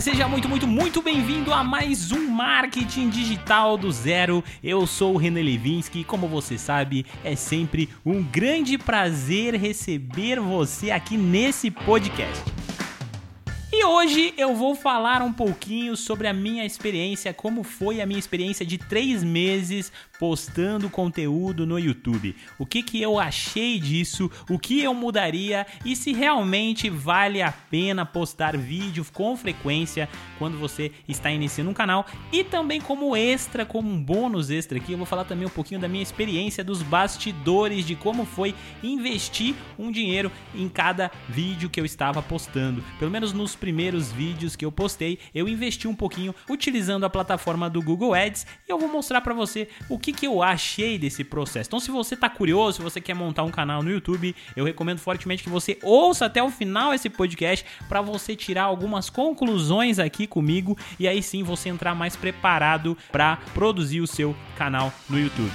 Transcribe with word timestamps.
Seja 0.00 0.26
muito, 0.26 0.48
muito, 0.48 0.66
muito 0.66 1.02
bem-vindo 1.02 1.52
a 1.52 1.62
mais 1.62 2.12
um 2.12 2.26
Marketing 2.28 3.10
Digital 3.10 3.76
do 3.76 3.92
Zero. 3.92 4.42
Eu 4.64 4.86
sou 4.86 5.14
o 5.14 5.18
René 5.18 5.42
Levinsky 5.42 6.00
e, 6.00 6.04
como 6.04 6.26
você 6.26 6.56
sabe, 6.56 7.04
é 7.22 7.36
sempre 7.36 7.90
um 8.04 8.22
grande 8.22 8.78
prazer 8.78 9.54
receber 9.54 10.40
você 10.40 10.90
aqui 10.90 11.16
nesse 11.16 11.70
podcast. 11.70 12.42
E 13.74 13.84
hoje 13.84 14.34
eu 14.36 14.54
vou 14.54 14.74
falar 14.74 15.22
um 15.22 15.32
pouquinho 15.32 15.96
sobre 15.96 16.28
a 16.28 16.32
minha 16.32 16.64
experiência, 16.64 17.32
como 17.32 17.62
foi 17.62 18.00
a 18.00 18.06
minha 18.06 18.18
experiência 18.18 18.66
de 18.66 18.78
três 18.78 19.24
meses 19.24 19.90
postando 20.22 20.88
conteúdo 20.88 21.66
no 21.66 21.80
YouTube. 21.80 22.36
O 22.56 22.64
que, 22.64 22.80
que 22.80 23.02
eu 23.02 23.18
achei 23.18 23.80
disso, 23.80 24.30
o 24.48 24.56
que 24.56 24.80
eu 24.80 24.94
mudaria 24.94 25.66
e 25.84 25.96
se 25.96 26.12
realmente 26.12 26.88
vale 26.88 27.42
a 27.42 27.50
pena 27.50 28.06
postar 28.06 28.56
vídeo 28.56 29.04
com 29.12 29.36
frequência 29.36 30.08
quando 30.38 30.56
você 30.56 30.92
está 31.08 31.28
iniciando 31.28 31.72
um 31.72 31.74
canal. 31.74 32.06
E 32.30 32.44
também 32.44 32.80
como 32.80 33.16
extra, 33.16 33.66
como 33.66 33.90
um 33.90 34.00
bônus 34.00 34.48
extra 34.48 34.78
aqui, 34.78 34.92
eu 34.92 34.96
vou 34.96 35.06
falar 35.08 35.24
também 35.24 35.44
um 35.44 35.50
pouquinho 35.50 35.80
da 35.80 35.88
minha 35.88 36.04
experiência 36.04 36.62
dos 36.62 36.84
bastidores, 36.84 37.84
de 37.84 37.96
como 37.96 38.24
foi 38.24 38.54
investir 38.80 39.56
um 39.76 39.90
dinheiro 39.90 40.30
em 40.54 40.68
cada 40.68 41.10
vídeo 41.28 41.68
que 41.68 41.80
eu 41.80 41.84
estava 41.84 42.22
postando. 42.22 42.84
Pelo 42.96 43.10
menos 43.10 43.32
nos 43.32 43.56
primeiros 43.56 44.12
vídeos 44.12 44.54
que 44.54 44.64
eu 44.64 44.70
postei, 44.70 45.18
eu 45.34 45.48
investi 45.48 45.88
um 45.88 45.96
pouquinho 45.96 46.32
utilizando 46.48 47.02
a 47.02 47.10
plataforma 47.10 47.68
do 47.68 47.82
Google 47.82 48.14
Ads 48.14 48.46
e 48.68 48.70
eu 48.70 48.78
vou 48.78 48.88
mostrar 48.88 49.20
para 49.20 49.34
você 49.34 49.68
o 49.88 49.98
que 49.98 50.11
que, 50.12 50.20
que 50.20 50.26
eu 50.26 50.42
achei 50.42 50.98
desse 50.98 51.24
processo. 51.24 51.68
Então, 51.68 51.80
se 51.80 51.90
você 51.90 52.16
tá 52.16 52.28
curioso, 52.28 52.76
se 52.76 52.82
você 52.82 53.00
quer 53.00 53.14
montar 53.14 53.42
um 53.42 53.50
canal 53.50 53.82
no 53.82 53.90
YouTube, 53.90 54.34
eu 54.54 54.64
recomendo 54.64 54.98
fortemente 54.98 55.42
que 55.42 55.48
você 55.48 55.78
ouça 55.82 56.26
até 56.26 56.42
o 56.42 56.50
final 56.50 56.92
esse 56.92 57.08
podcast 57.08 57.64
para 57.88 58.00
você 58.00 58.36
tirar 58.36 58.64
algumas 58.64 59.10
conclusões 59.10 59.98
aqui 59.98 60.26
comigo 60.26 60.76
e 60.98 61.08
aí 61.08 61.22
sim 61.22 61.42
você 61.42 61.68
entrar 61.68 61.94
mais 61.94 62.16
preparado 62.16 62.96
para 63.10 63.36
produzir 63.54 64.00
o 64.00 64.06
seu 64.06 64.36
canal 64.56 64.92
no 65.08 65.18
YouTube. 65.18 65.52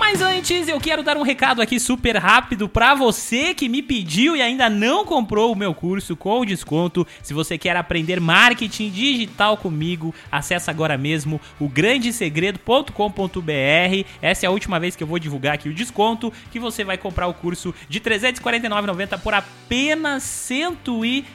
Mas 0.00 0.20
antes, 0.22 0.66
eu 0.66 0.80
quero 0.80 1.02
dar 1.02 1.18
um 1.18 1.22
recado 1.22 1.60
aqui 1.60 1.78
super 1.78 2.16
rápido 2.16 2.70
para 2.70 2.94
você 2.94 3.52
que 3.52 3.68
me 3.68 3.82
pediu 3.82 4.34
e 4.34 4.40
ainda 4.40 4.70
não 4.70 5.04
comprou 5.04 5.52
o 5.52 5.56
meu 5.56 5.74
curso 5.74 6.16
com 6.16 6.42
desconto. 6.42 7.06
Se 7.22 7.34
você 7.34 7.58
quer 7.58 7.76
aprender 7.76 8.18
marketing 8.18 8.90
digital 8.90 9.58
comigo, 9.58 10.14
acessa 10.32 10.70
agora 10.70 10.96
mesmo 10.96 11.38
o 11.60 11.68
grandesegredo.com.br. 11.68 14.06
Essa 14.22 14.46
é 14.46 14.48
a 14.48 14.50
última 14.50 14.80
vez 14.80 14.96
que 14.96 15.02
eu 15.02 15.06
vou 15.06 15.18
divulgar 15.18 15.56
aqui 15.56 15.68
o 15.68 15.74
desconto, 15.74 16.32
que 16.50 16.58
você 16.58 16.82
vai 16.82 16.96
comprar 16.96 17.26
o 17.26 17.34
curso 17.34 17.74
de 17.86 17.98
R$ 17.98 18.18
349,90 18.18 19.20
por 19.20 19.34
apenas 19.34 20.48
R$ 20.48 20.78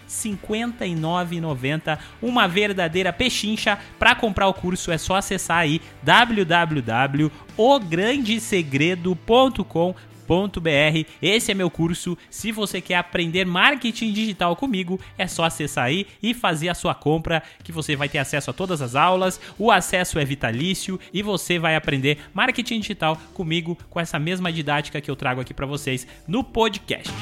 159,90. 0.10 2.00
Uma 2.20 2.48
verdadeira 2.48 3.14
pechincha. 3.14 3.78
Para 4.00 4.16
comprar 4.16 4.48
o 4.48 4.56
curso 4.56 4.92
é 4.92 4.98
só 4.98 5.18
acessar 5.18 5.60
aí 5.60 5.80
www.ograndesegredo.com 7.58 9.96
Esse 11.22 11.52
é 11.52 11.54
meu 11.54 11.70
curso. 11.70 12.18
Se 12.30 12.52
você 12.52 12.82
quer 12.82 12.96
aprender 12.96 13.46
marketing 13.46 14.12
digital 14.12 14.56
comigo, 14.56 15.00
é 15.18 15.28
só 15.28 15.44
acessar 15.44 15.86
aí 15.86 16.08
e 16.22 16.34
fazer 16.34 16.70
a 16.70 16.74
sua 16.74 16.96
compra, 16.96 17.44
que 17.64 17.72
você 17.72 17.96
vai 17.96 18.10
ter 18.10 18.18
acesso 18.18 18.50
a 18.50 18.54
todas 18.54 18.82
as 18.82 18.96
aulas. 18.96 19.40
O 19.58 19.72
acesso 19.72 20.18
é 20.18 20.26
vitalício 20.26 21.00
e 21.14 21.22
você 21.22 21.60
vai 21.60 21.76
aprender 21.76 22.18
marketing 22.34 22.80
digital 22.80 23.20
comigo 23.34 23.78
com 23.90 24.00
essa 24.00 24.18
mesma 24.18 24.52
didática 24.52 25.00
que 25.00 25.12
eu 25.12 25.16
trago 25.16 25.42
aqui 25.42 25.54
para 25.54 25.68
vocês 25.68 26.08
no 26.28 26.44
podcast. 26.44 27.14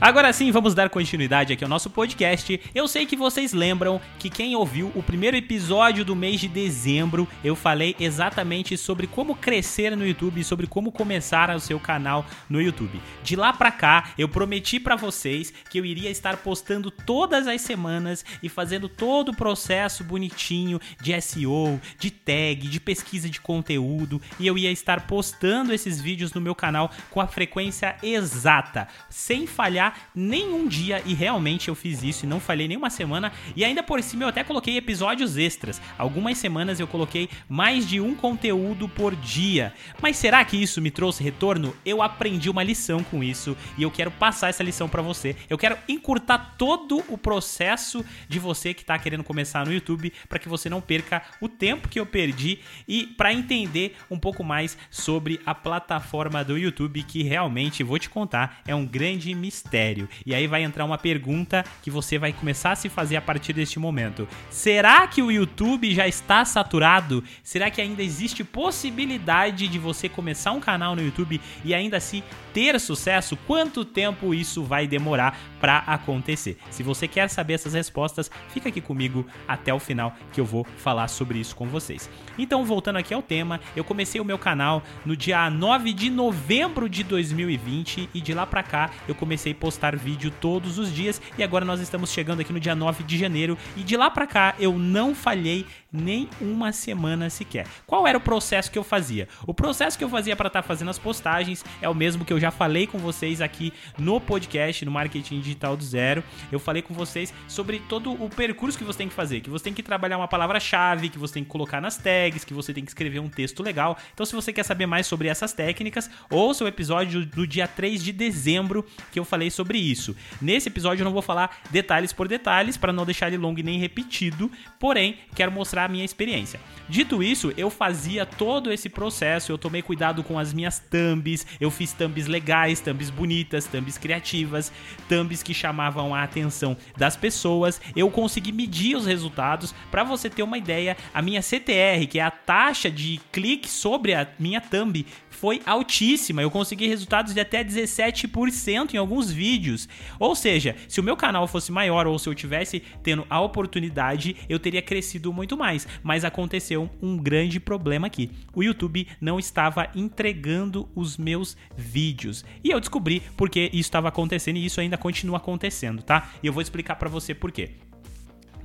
Agora 0.00 0.32
sim, 0.32 0.52
vamos 0.52 0.76
dar 0.76 0.90
continuidade 0.90 1.52
aqui 1.52 1.64
ao 1.64 1.68
nosso 1.68 1.90
podcast. 1.90 2.60
Eu 2.72 2.86
sei 2.86 3.04
que 3.04 3.16
vocês 3.16 3.52
lembram 3.52 4.00
que 4.16 4.30
quem 4.30 4.54
ouviu 4.54 4.92
o 4.94 5.02
primeiro 5.02 5.36
episódio 5.36 6.04
do 6.04 6.14
mês 6.14 6.38
de 6.38 6.46
dezembro, 6.46 7.26
eu 7.42 7.56
falei 7.56 7.96
exatamente 7.98 8.76
sobre 8.76 9.08
como 9.08 9.34
crescer 9.34 9.96
no 9.96 10.06
YouTube, 10.06 10.44
sobre 10.44 10.68
como 10.68 10.92
começar 10.92 11.50
o 11.50 11.58
seu 11.58 11.80
canal 11.80 12.24
no 12.48 12.62
YouTube. 12.62 13.02
De 13.24 13.34
lá 13.34 13.52
pra 13.52 13.72
cá, 13.72 14.10
eu 14.16 14.28
prometi 14.28 14.78
para 14.78 14.94
vocês 14.94 15.52
que 15.68 15.80
eu 15.80 15.84
iria 15.84 16.10
estar 16.10 16.36
postando 16.36 16.92
todas 16.92 17.48
as 17.48 17.60
semanas 17.60 18.24
e 18.40 18.48
fazendo 18.48 18.88
todo 18.88 19.30
o 19.30 19.36
processo 19.36 20.04
bonitinho 20.04 20.80
de 21.02 21.20
SEO, 21.20 21.80
de 21.98 22.12
tag, 22.12 22.68
de 22.68 22.78
pesquisa 22.78 23.28
de 23.28 23.40
conteúdo, 23.40 24.22
e 24.38 24.46
eu 24.46 24.56
ia 24.56 24.70
estar 24.70 25.08
postando 25.08 25.74
esses 25.74 26.00
vídeos 26.00 26.32
no 26.32 26.40
meu 26.40 26.54
canal 26.54 26.88
com 27.10 27.20
a 27.20 27.26
frequência 27.26 27.96
exata, 28.00 28.86
sem 29.10 29.44
falhar 29.44 29.87
nenhum 30.14 30.66
dia 30.66 31.02
e 31.04 31.14
realmente 31.14 31.68
eu 31.68 31.74
fiz 31.74 32.02
isso 32.02 32.24
e 32.24 32.28
não 32.28 32.40
falhei 32.40 32.68
nenhuma 32.68 32.90
semana 32.90 33.32
e 33.56 33.64
ainda 33.64 33.82
por 33.82 34.02
cima 34.02 34.24
eu 34.24 34.28
até 34.28 34.44
coloquei 34.44 34.76
episódios 34.76 35.36
extras. 35.36 35.80
Algumas 35.96 36.38
semanas 36.38 36.80
eu 36.80 36.86
coloquei 36.86 37.28
mais 37.48 37.88
de 37.88 38.00
um 38.00 38.14
conteúdo 38.14 38.88
por 38.88 39.14
dia. 39.16 39.72
Mas 40.00 40.16
será 40.16 40.44
que 40.44 40.56
isso 40.56 40.80
me 40.80 40.90
trouxe 40.90 41.22
retorno? 41.22 41.74
Eu 41.84 42.02
aprendi 42.02 42.50
uma 42.50 42.62
lição 42.62 43.02
com 43.02 43.22
isso 43.22 43.56
e 43.76 43.82
eu 43.82 43.90
quero 43.90 44.10
passar 44.10 44.48
essa 44.48 44.62
lição 44.62 44.88
para 44.88 45.02
você. 45.02 45.36
Eu 45.48 45.58
quero 45.58 45.76
encurtar 45.88 46.54
todo 46.58 47.02
o 47.08 47.16
processo 47.16 48.04
de 48.28 48.38
você 48.38 48.74
que 48.74 48.82
está 48.82 48.98
querendo 48.98 49.24
começar 49.24 49.64
no 49.64 49.72
YouTube 49.72 50.12
para 50.28 50.38
que 50.38 50.48
você 50.48 50.68
não 50.68 50.80
perca 50.80 51.22
o 51.40 51.48
tempo 51.48 51.88
que 51.88 51.98
eu 51.98 52.06
perdi 52.06 52.60
e 52.86 53.06
para 53.06 53.32
entender 53.32 53.96
um 54.10 54.18
pouco 54.18 54.44
mais 54.44 54.76
sobre 54.90 55.40
a 55.44 55.54
plataforma 55.54 56.44
do 56.44 56.58
YouTube 56.58 57.02
que 57.02 57.22
realmente 57.22 57.82
vou 57.82 57.98
te 57.98 58.08
contar 58.08 58.60
é 58.66 58.74
um 58.74 58.86
grande 58.86 59.34
mistério 59.34 59.77
mistério. 59.78 60.08
E 60.26 60.34
aí 60.34 60.46
vai 60.46 60.62
entrar 60.62 60.84
uma 60.84 60.98
pergunta 60.98 61.64
que 61.82 61.90
você 61.90 62.18
vai 62.18 62.32
começar 62.32 62.72
a 62.72 62.76
se 62.76 62.88
fazer 62.88 63.16
a 63.16 63.22
partir 63.22 63.52
deste 63.52 63.78
momento. 63.78 64.26
Será 64.50 65.06
que 65.06 65.22
o 65.22 65.30
YouTube 65.30 65.94
já 65.94 66.08
está 66.08 66.44
saturado? 66.44 67.22
Será 67.42 67.70
que 67.70 67.80
ainda 67.80 68.02
existe 68.02 68.42
possibilidade 68.42 69.68
de 69.68 69.78
você 69.78 70.08
começar 70.08 70.52
um 70.52 70.60
canal 70.60 70.96
no 70.96 71.02
YouTube 71.02 71.40
e 71.64 71.74
ainda 71.74 71.96
assim 71.96 72.22
ter 72.52 72.78
sucesso? 72.80 73.36
Quanto 73.46 73.84
tempo 73.84 74.34
isso 74.34 74.64
vai 74.64 74.86
demorar 74.86 75.38
para 75.60 75.78
acontecer? 75.78 76.58
Se 76.70 76.82
você 76.82 77.06
quer 77.06 77.28
saber 77.30 77.54
essas 77.54 77.74
respostas, 77.74 78.30
fica 78.48 78.68
aqui 78.68 78.80
comigo 78.80 79.26
até 79.46 79.72
o 79.72 79.78
final 79.78 80.14
que 80.32 80.40
eu 80.40 80.44
vou 80.44 80.66
falar 80.76 81.08
sobre 81.08 81.38
isso 81.38 81.54
com 81.54 81.66
vocês. 81.66 82.10
Então, 82.36 82.64
voltando 82.64 82.96
aqui 82.96 83.14
ao 83.14 83.22
tema, 83.22 83.60
eu 83.76 83.84
comecei 83.84 84.20
o 84.20 84.24
meu 84.24 84.38
canal 84.38 84.82
no 85.04 85.16
dia 85.16 85.48
9 85.48 85.92
de 85.92 86.10
novembro 86.10 86.88
de 86.88 87.04
2020 87.04 88.10
e 88.12 88.20
de 88.20 88.34
lá 88.34 88.46
para 88.46 88.62
cá 88.62 88.90
eu 89.06 89.14
comecei 89.14 89.52
a 89.52 89.54
postar 89.68 89.94
vídeo 89.94 90.30
todos 90.30 90.78
os 90.78 90.90
dias. 90.90 91.20
E 91.36 91.42
agora 91.42 91.62
nós 91.62 91.78
estamos 91.78 92.10
chegando 92.10 92.40
aqui 92.40 92.54
no 92.54 92.58
dia 92.58 92.74
9 92.74 93.04
de 93.04 93.18
janeiro. 93.18 93.58
E 93.76 93.82
de 93.82 93.98
lá 93.98 94.10
para 94.10 94.26
cá 94.26 94.54
eu 94.58 94.78
não 94.78 95.14
falhei 95.14 95.66
nem 95.92 96.28
uma 96.40 96.70
semana 96.70 97.30
sequer. 97.30 97.66
Qual 97.86 98.06
era 98.06 98.18
o 98.18 98.20
processo 98.20 98.70
que 98.70 98.78
eu 98.78 98.84
fazia? 98.84 99.26
O 99.46 99.54
processo 99.54 99.96
que 99.96 100.04
eu 100.04 100.08
fazia 100.08 100.36
para 100.36 100.48
estar 100.48 100.62
tá 100.62 100.68
fazendo 100.68 100.90
as 100.90 100.98
postagens 100.98 101.64
é 101.80 101.88
o 101.88 101.94
mesmo 101.94 102.24
que 102.24 102.32
eu 102.32 102.38
já 102.38 102.50
falei 102.50 102.86
com 102.86 102.98
vocês 102.98 103.40
aqui 103.40 103.72
no 103.98 104.20
podcast, 104.20 104.84
no 104.84 104.90
Marketing 104.90 105.40
Digital 105.40 105.76
do 105.76 105.84
Zero. 105.84 106.22
Eu 106.52 106.58
falei 106.58 106.82
com 106.82 106.92
vocês 106.92 107.32
sobre 107.46 107.78
todo 107.78 108.12
o 108.12 108.28
percurso 108.28 108.76
que 108.76 108.84
você 108.84 108.98
tem 108.98 109.08
que 109.08 109.14
fazer, 109.14 109.40
que 109.40 109.48
você 109.48 109.64
tem 109.64 109.72
que 109.72 109.82
trabalhar 109.82 110.18
uma 110.18 110.28
palavra-chave, 110.28 111.08
que 111.08 111.18
você 111.18 111.34
tem 111.34 111.44
que 111.44 111.50
colocar 111.50 111.80
nas 111.80 111.96
tags, 111.96 112.44
que 112.44 112.52
você 112.52 112.74
tem 112.74 112.84
que 112.84 112.90
escrever 112.90 113.20
um 113.20 113.28
texto 113.28 113.62
legal. 113.62 113.96
Então, 114.12 114.26
se 114.26 114.34
você 114.34 114.52
quer 114.52 114.64
saber 114.64 114.86
mais 114.86 115.06
sobre 115.06 115.28
essas 115.28 115.52
técnicas, 115.54 116.10
ouça 116.30 116.64
o 116.64 116.68
episódio 116.68 117.24
do 117.24 117.46
dia 117.46 117.66
3 117.66 118.04
de 118.04 118.12
dezembro 118.12 118.84
que 119.10 119.18
eu 119.18 119.24
falei 119.24 119.50
sobre 119.50 119.78
isso. 119.78 120.14
Nesse 120.40 120.68
episódio 120.68 121.02
eu 121.02 121.04
não 121.06 121.12
vou 121.12 121.22
falar 121.22 121.62
detalhes 121.70 122.12
por 122.12 122.28
detalhes 122.28 122.76
para 122.76 122.92
não 122.92 123.06
deixar 123.06 123.28
ele 123.28 123.38
longo 123.38 123.58
e 123.60 123.62
nem 123.62 123.78
repetido, 123.78 124.50
porém 124.78 125.16
quero 125.34 125.50
mostrar 125.50 125.77
a 125.84 125.88
minha 125.88 126.04
experiência. 126.04 126.60
Dito 126.88 127.22
isso, 127.22 127.52
eu 127.56 127.68
fazia 127.68 128.24
todo 128.24 128.72
esse 128.72 128.88
processo, 128.88 129.52
eu 129.52 129.58
tomei 129.58 129.82
cuidado 129.82 130.22
com 130.24 130.38
as 130.38 130.52
minhas 130.52 130.78
thumbs, 130.78 131.46
eu 131.60 131.70
fiz 131.70 131.92
thumbs 131.92 132.26
legais, 132.26 132.80
thumbs 132.80 133.10
bonitas, 133.10 133.66
thumbs 133.66 133.98
criativas, 133.98 134.72
thumbs 135.08 135.42
que 135.42 135.52
chamavam 135.52 136.14
a 136.14 136.22
atenção 136.22 136.76
das 136.96 137.16
pessoas. 137.16 137.80
Eu 137.94 138.10
consegui 138.10 138.52
medir 138.52 138.96
os 138.96 139.06
resultados 139.06 139.74
para 139.90 140.02
você 140.02 140.30
ter 140.30 140.42
uma 140.42 140.56
ideia. 140.56 140.96
A 141.12 141.20
minha 141.20 141.42
CTR, 141.42 142.06
que 142.08 142.18
é 142.18 142.22
a 142.22 142.30
taxa 142.30 142.90
de 142.90 143.20
clique 143.30 143.68
sobre 143.68 144.14
a 144.14 144.26
minha 144.38 144.60
thumb, 144.60 145.04
foi 145.38 145.62
altíssima. 145.64 146.42
Eu 146.42 146.50
consegui 146.50 146.88
resultados 146.88 147.32
de 147.32 147.40
até 147.40 147.62
17% 147.62 148.94
em 148.94 148.96
alguns 148.96 149.30
vídeos. 149.30 149.88
Ou 150.18 150.34
seja, 150.34 150.74
se 150.88 151.00
o 151.00 151.02
meu 151.02 151.16
canal 151.16 151.46
fosse 151.46 151.70
maior 151.70 152.06
ou 152.06 152.18
se 152.18 152.28
eu 152.28 152.34
tivesse 152.34 152.82
tendo 153.02 153.24
a 153.30 153.40
oportunidade, 153.40 154.36
eu 154.48 154.58
teria 154.58 154.82
crescido 154.82 155.32
muito 155.32 155.56
mais. 155.56 155.67
Mas 156.02 156.24
aconteceu 156.24 156.88
um 157.02 157.16
grande 157.16 157.60
problema 157.60 158.06
aqui. 158.06 158.30
O 158.54 158.62
YouTube 158.62 159.06
não 159.20 159.38
estava 159.38 159.88
entregando 159.94 160.88
os 160.94 161.16
meus 161.16 161.56
vídeos. 161.76 162.44
E 162.62 162.70
eu 162.70 162.80
descobri 162.80 163.22
porque 163.36 163.70
isso 163.72 163.88
estava 163.88 164.08
acontecendo 164.08 164.56
e 164.56 164.64
isso 164.64 164.80
ainda 164.80 164.96
continua 164.96 165.38
acontecendo, 165.38 166.02
tá? 166.02 166.30
E 166.42 166.46
eu 166.46 166.52
vou 166.52 166.62
explicar 166.62 166.96
para 166.96 167.08
você 167.08 167.34
por 167.34 167.52
quê. 167.52 167.70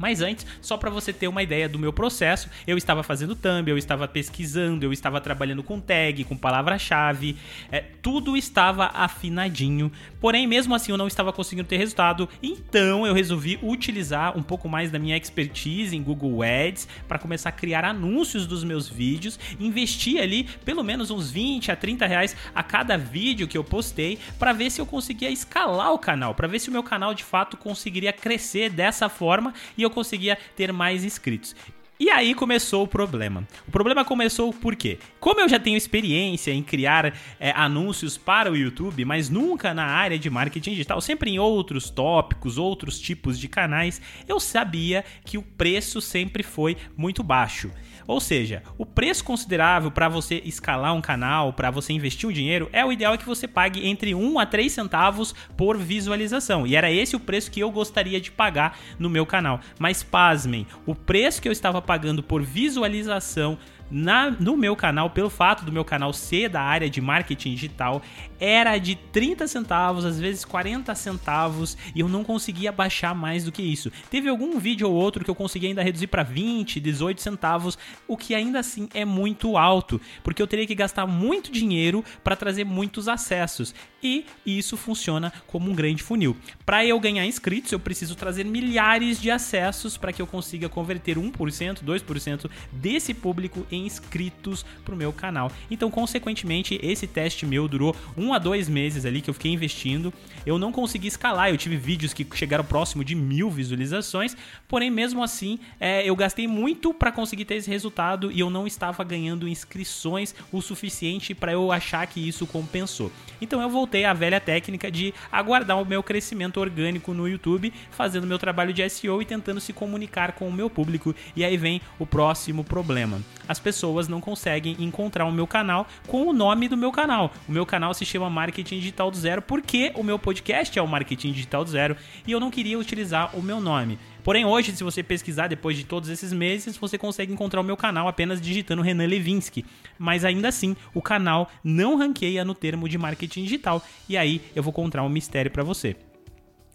Mas 0.03 0.19
antes, 0.19 0.45
só 0.59 0.75
para 0.75 0.89
você 0.89 1.13
ter 1.13 1.29
uma 1.29 1.41
ideia 1.41 1.69
do 1.69 1.79
meu 1.79 1.93
processo, 1.93 2.49
eu 2.67 2.77
estava 2.77 3.03
fazendo 3.03 3.37
thumb, 3.37 3.69
eu 3.69 3.77
estava 3.77 4.05
pesquisando, 4.05 4.85
eu 4.85 4.91
estava 4.91 5.21
trabalhando 5.21 5.63
com 5.63 5.79
tag, 5.79 6.25
com 6.25 6.35
palavra-chave, 6.35 7.37
é, 7.71 7.79
tudo 8.01 8.35
estava 8.35 8.87
afinadinho. 8.87 9.89
Porém, 10.19 10.45
mesmo 10.45 10.75
assim, 10.75 10.91
eu 10.91 10.97
não 10.97 11.07
estava 11.07 11.31
conseguindo 11.31 11.69
ter 11.69 11.77
resultado. 11.77 12.27
Então, 12.41 13.07
eu 13.07 13.13
resolvi 13.13 13.57
utilizar 13.63 14.37
um 14.37 14.43
pouco 14.43 14.67
mais 14.67 14.91
da 14.91 14.99
minha 14.99 15.15
expertise 15.15 15.95
em 15.95 16.03
Google 16.03 16.43
Ads 16.43 16.85
para 17.07 17.17
começar 17.17 17.47
a 17.47 17.53
criar 17.53 17.85
anúncios 17.85 18.45
dos 18.45 18.61
meus 18.61 18.89
vídeos, 18.89 19.39
investir 19.57 20.21
ali 20.21 20.43
pelo 20.65 20.83
menos 20.83 21.11
uns 21.11 21.31
20 21.31 21.71
a 21.71 21.77
30 21.77 22.05
reais 22.05 22.35
a 22.53 22.61
cada 22.61 22.97
vídeo 22.97 23.47
que 23.47 23.57
eu 23.57 23.63
postei 23.63 24.19
para 24.37 24.51
ver 24.51 24.69
se 24.69 24.81
eu 24.81 24.85
conseguia 24.85 25.29
escalar 25.29 25.93
o 25.93 25.97
canal, 25.97 26.35
para 26.35 26.45
ver 26.49 26.59
se 26.59 26.67
o 26.67 26.73
meu 26.73 26.83
canal 26.83 27.13
de 27.13 27.23
fato 27.23 27.55
conseguiria 27.55 28.11
crescer 28.11 28.69
dessa 28.69 29.07
forma 29.07 29.53
e 29.77 29.83
eu 29.83 29.92
conseguia 29.93 30.37
ter 30.55 30.73
mais 30.73 31.03
inscritos. 31.03 31.55
E 32.03 32.09
aí 32.09 32.35
começou 32.35 32.83
o 32.83 32.87
problema. 32.87 33.47
O 33.65 33.71
problema 33.71 34.03
começou 34.03 34.51
por 34.51 34.75
quê? 34.75 34.99
Como 35.21 35.39
eu 35.39 35.47
já 35.47 35.57
tenho 35.57 35.77
experiência 35.77 36.51
em 36.51 36.61
criar 36.61 37.13
é, 37.39 37.51
anúncios 37.51 38.17
para 38.17 38.51
o 38.51 38.57
YouTube, 38.57 39.05
mas 39.05 39.29
nunca 39.29 39.73
na 39.73 39.85
área 39.85 40.19
de 40.19 40.29
marketing 40.29 40.71
digital, 40.71 40.99
sempre 40.99 41.31
em 41.31 41.39
outros 41.39 41.89
tópicos, 41.89 42.57
outros 42.57 42.99
tipos 42.99 43.39
de 43.39 43.47
canais, 43.47 44.01
eu 44.27 44.37
sabia 44.37 45.05
que 45.23 45.37
o 45.37 45.41
preço 45.41 46.01
sempre 46.01 46.43
foi 46.43 46.75
muito 46.97 47.23
baixo. 47.23 47.71
Ou 48.07 48.19
seja, 48.19 48.63
o 48.77 48.85
preço 48.85 49.23
considerável 49.23 49.89
para 49.89 50.09
você 50.09 50.41
escalar 50.45 50.93
um 50.93 51.01
canal, 51.01 51.53
para 51.53 51.71
você 51.71 51.93
investir 51.93 52.27
um 52.27 52.31
dinheiro, 52.31 52.69
é 52.73 52.83
o 52.83 52.91
ideal 52.91 53.17
que 53.17 53.25
você 53.25 53.47
pague 53.47 53.87
entre 53.87 54.13
1 54.13 54.39
a 54.39 54.45
3 54.45 54.71
centavos 54.71 55.33
por 55.55 55.77
visualização. 55.77 56.67
E 56.67 56.75
era 56.75 56.91
esse 56.91 57.15
o 57.15 57.19
preço 57.19 57.49
que 57.49 57.61
eu 57.61 57.71
gostaria 57.71 58.19
de 58.19 58.31
pagar 58.31 58.77
no 58.99 59.09
meu 59.09 59.25
canal. 59.25 59.59
Mas 59.79 60.03
pasmem, 60.03 60.67
o 60.85 60.93
preço 60.93 61.41
que 61.41 61.47
eu 61.47 61.51
estava 61.51 61.81
pagando 61.81 61.92
por 62.23 62.41
visualização 62.41 63.57
na, 63.89 64.31
no 64.31 64.57
meu 64.57 64.75
canal, 64.75 65.09
pelo 65.09 65.29
fato 65.29 65.63
do 65.63 65.71
meu 65.71 65.85
canal 65.85 66.11
ser 66.11 66.49
da 66.49 66.61
área 66.61 66.89
de 66.89 66.99
marketing 66.99 67.51
digital, 67.51 68.01
era 68.43 68.77
de 68.77 68.95
30 68.95 69.47
centavos, 69.47 70.03
às 70.03 70.19
vezes 70.19 70.43
40 70.43 70.93
centavos, 70.95 71.77
e 71.95 72.01
eu 72.01 72.09
não 72.09 72.25
conseguia 72.25 72.73
baixar 72.73 73.15
mais 73.15 73.45
do 73.45 73.53
que 73.53 73.61
isso. 73.61 73.89
Teve 74.09 74.27
algum 74.27 74.59
vídeo 74.59 74.89
ou 74.89 74.93
outro 74.93 75.23
que 75.23 75.31
eu 75.31 75.35
consegui 75.35 75.67
ainda 75.67 75.81
reduzir 75.81 76.07
para 76.07 76.23
20, 76.23 76.81
18 76.81 77.21
centavos, 77.21 77.77
o 78.05 78.17
que 78.17 78.35
ainda 78.35 78.59
assim 78.59 78.89
é 78.93 79.05
muito 79.05 79.55
alto, 79.55 79.99
porque 80.21 80.41
eu 80.41 80.47
teria 80.47 80.67
que 80.67 80.75
gastar 80.75 81.07
muito 81.07 81.49
dinheiro 81.49 82.03
para 82.21 82.35
trazer 82.35 82.65
muitos 82.65 83.07
acessos. 83.07 83.73
E 84.03 84.25
isso 84.45 84.75
funciona 84.75 85.31
como 85.47 85.71
um 85.71 85.73
grande 85.73 86.03
funil. 86.03 86.35
Para 86.65 86.85
eu 86.85 86.99
ganhar 86.99 87.25
inscritos, 87.25 87.71
eu 87.71 87.79
preciso 87.79 88.13
trazer 88.13 88.43
milhares 88.43 89.21
de 89.21 89.31
acessos 89.31 89.95
para 89.95 90.11
que 90.11 90.21
eu 90.21 90.27
consiga 90.27 90.67
converter 90.67 91.17
1%, 91.17 91.81
2% 91.81 92.51
desse 92.73 93.13
público 93.13 93.65
em 93.71 93.85
inscritos 93.85 94.65
para 94.83 94.93
o 94.93 94.97
meu 94.97 95.13
canal. 95.13 95.49
Então, 95.71 95.89
consequentemente, 95.89 96.77
esse 96.83 97.07
teste 97.07 97.45
meu 97.45 97.69
durou 97.69 97.95
um 98.17 98.32
a 98.33 98.39
dois 98.39 98.67
meses 98.67 99.05
ali 99.05 99.21
que 99.21 99.29
eu 99.29 99.33
fiquei 99.33 99.51
investindo. 99.51 100.13
Eu 100.45 100.57
não 100.57 100.71
consegui 100.71 101.07
escalar, 101.07 101.49
eu 101.49 101.57
tive 101.57 101.77
vídeos 101.77 102.13
que 102.13 102.27
chegaram 102.33 102.63
próximo 102.63 103.03
de 103.03 103.15
mil 103.15 103.49
visualizações, 103.49 104.35
porém, 104.67 104.89
mesmo 104.89 105.23
assim, 105.23 105.59
é, 105.79 106.07
eu 106.07 106.15
gastei 106.15 106.47
muito 106.47 106.93
para 106.93 107.11
conseguir 107.11 107.45
ter 107.45 107.55
esse 107.55 107.69
resultado 107.69 108.31
e 108.31 108.39
eu 108.39 108.49
não 108.49 108.67
estava 108.67 109.03
ganhando 109.03 109.47
inscrições 109.47 110.35
o 110.51 110.61
suficiente 110.61 111.33
para 111.33 111.53
eu 111.53 111.71
achar 111.71 112.05
que 112.07 112.25
isso 112.27 112.45
compensou. 112.45 113.11
Então, 113.41 113.61
eu 113.61 113.69
voltei 113.69 114.05
à 114.05 114.13
velha 114.13 114.39
técnica 114.39 114.91
de 114.91 115.13
aguardar 115.31 115.81
o 115.81 115.85
meu 115.85 116.03
crescimento 116.03 116.59
orgânico 116.59 117.13
no 117.13 117.27
YouTube, 117.27 117.73
fazendo 117.91 118.27
meu 118.27 118.39
trabalho 118.39 118.73
de 118.73 118.87
SEO 118.89 119.21
e 119.21 119.25
tentando 119.25 119.59
se 119.59 119.73
comunicar 119.73 120.33
com 120.33 120.47
o 120.47 120.53
meu 120.53 120.69
público. 120.69 121.15
E 121.35 121.43
aí 121.43 121.57
vem 121.57 121.81
o 121.99 122.05
próximo 122.05 122.63
problema. 122.63 123.21
As 123.47 123.59
pessoas 123.59 124.07
não 124.07 124.21
conseguem 124.21 124.75
encontrar 124.79 125.25
o 125.25 125.31
meu 125.31 125.45
canal 125.45 125.87
com 126.07 126.27
o 126.27 126.33
nome 126.33 126.67
do 126.67 126.77
meu 126.77 126.91
canal. 126.91 127.31
O 127.47 127.51
meu 127.51 127.65
canal 127.65 127.93
se 127.93 128.05
chama 128.05 128.22
Marketing 128.29 128.79
Digital 128.79 129.09
do 129.09 129.17
Zero 129.17 129.41
porque 129.41 129.91
o 129.95 130.03
meu 130.03 130.17
podcast 130.17 130.77
é 130.77 130.81
o 130.81 130.87
Marketing 130.87 131.31
Digital 131.31 131.63
do 131.63 131.71
Zero 131.71 131.97
e 132.25 132.31
eu 132.31 132.39
não 132.39 132.51
queria 132.51 132.77
utilizar 132.77 133.37
o 133.37 133.41
meu 133.41 133.59
nome. 133.59 133.97
Porém, 134.23 134.45
hoje, 134.45 134.75
se 134.75 134.83
você 134.83 135.03
pesquisar 135.03 135.47
depois 135.47 135.75
de 135.75 135.83
todos 135.83 136.07
esses 136.09 136.31
meses, 136.31 136.77
você 136.77 136.97
consegue 136.97 137.33
encontrar 137.33 137.59
o 137.59 137.63
meu 137.63 137.75
canal 137.75 138.07
apenas 138.07 138.39
digitando 138.39 138.81
Renan 138.81 139.05
Levinsky. 139.05 139.65
Mas 139.99 140.23
ainda 140.23 140.47
assim, 140.47 140.75
o 140.93 141.01
canal 141.01 141.49
não 141.63 141.97
ranqueia 141.97 142.45
no 142.45 142.55
termo 142.55 142.87
de 142.87 142.97
marketing 142.97 143.43
digital. 143.43 143.83
E 144.07 144.15
aí 144.15 144.41
eu 144.55 144.63
vou 144.63 144.71
contar 144.71 145.03
um 145.03 145.09
mistério 145.09 145.51
para 145.51 145.63
você. 145.63 145.95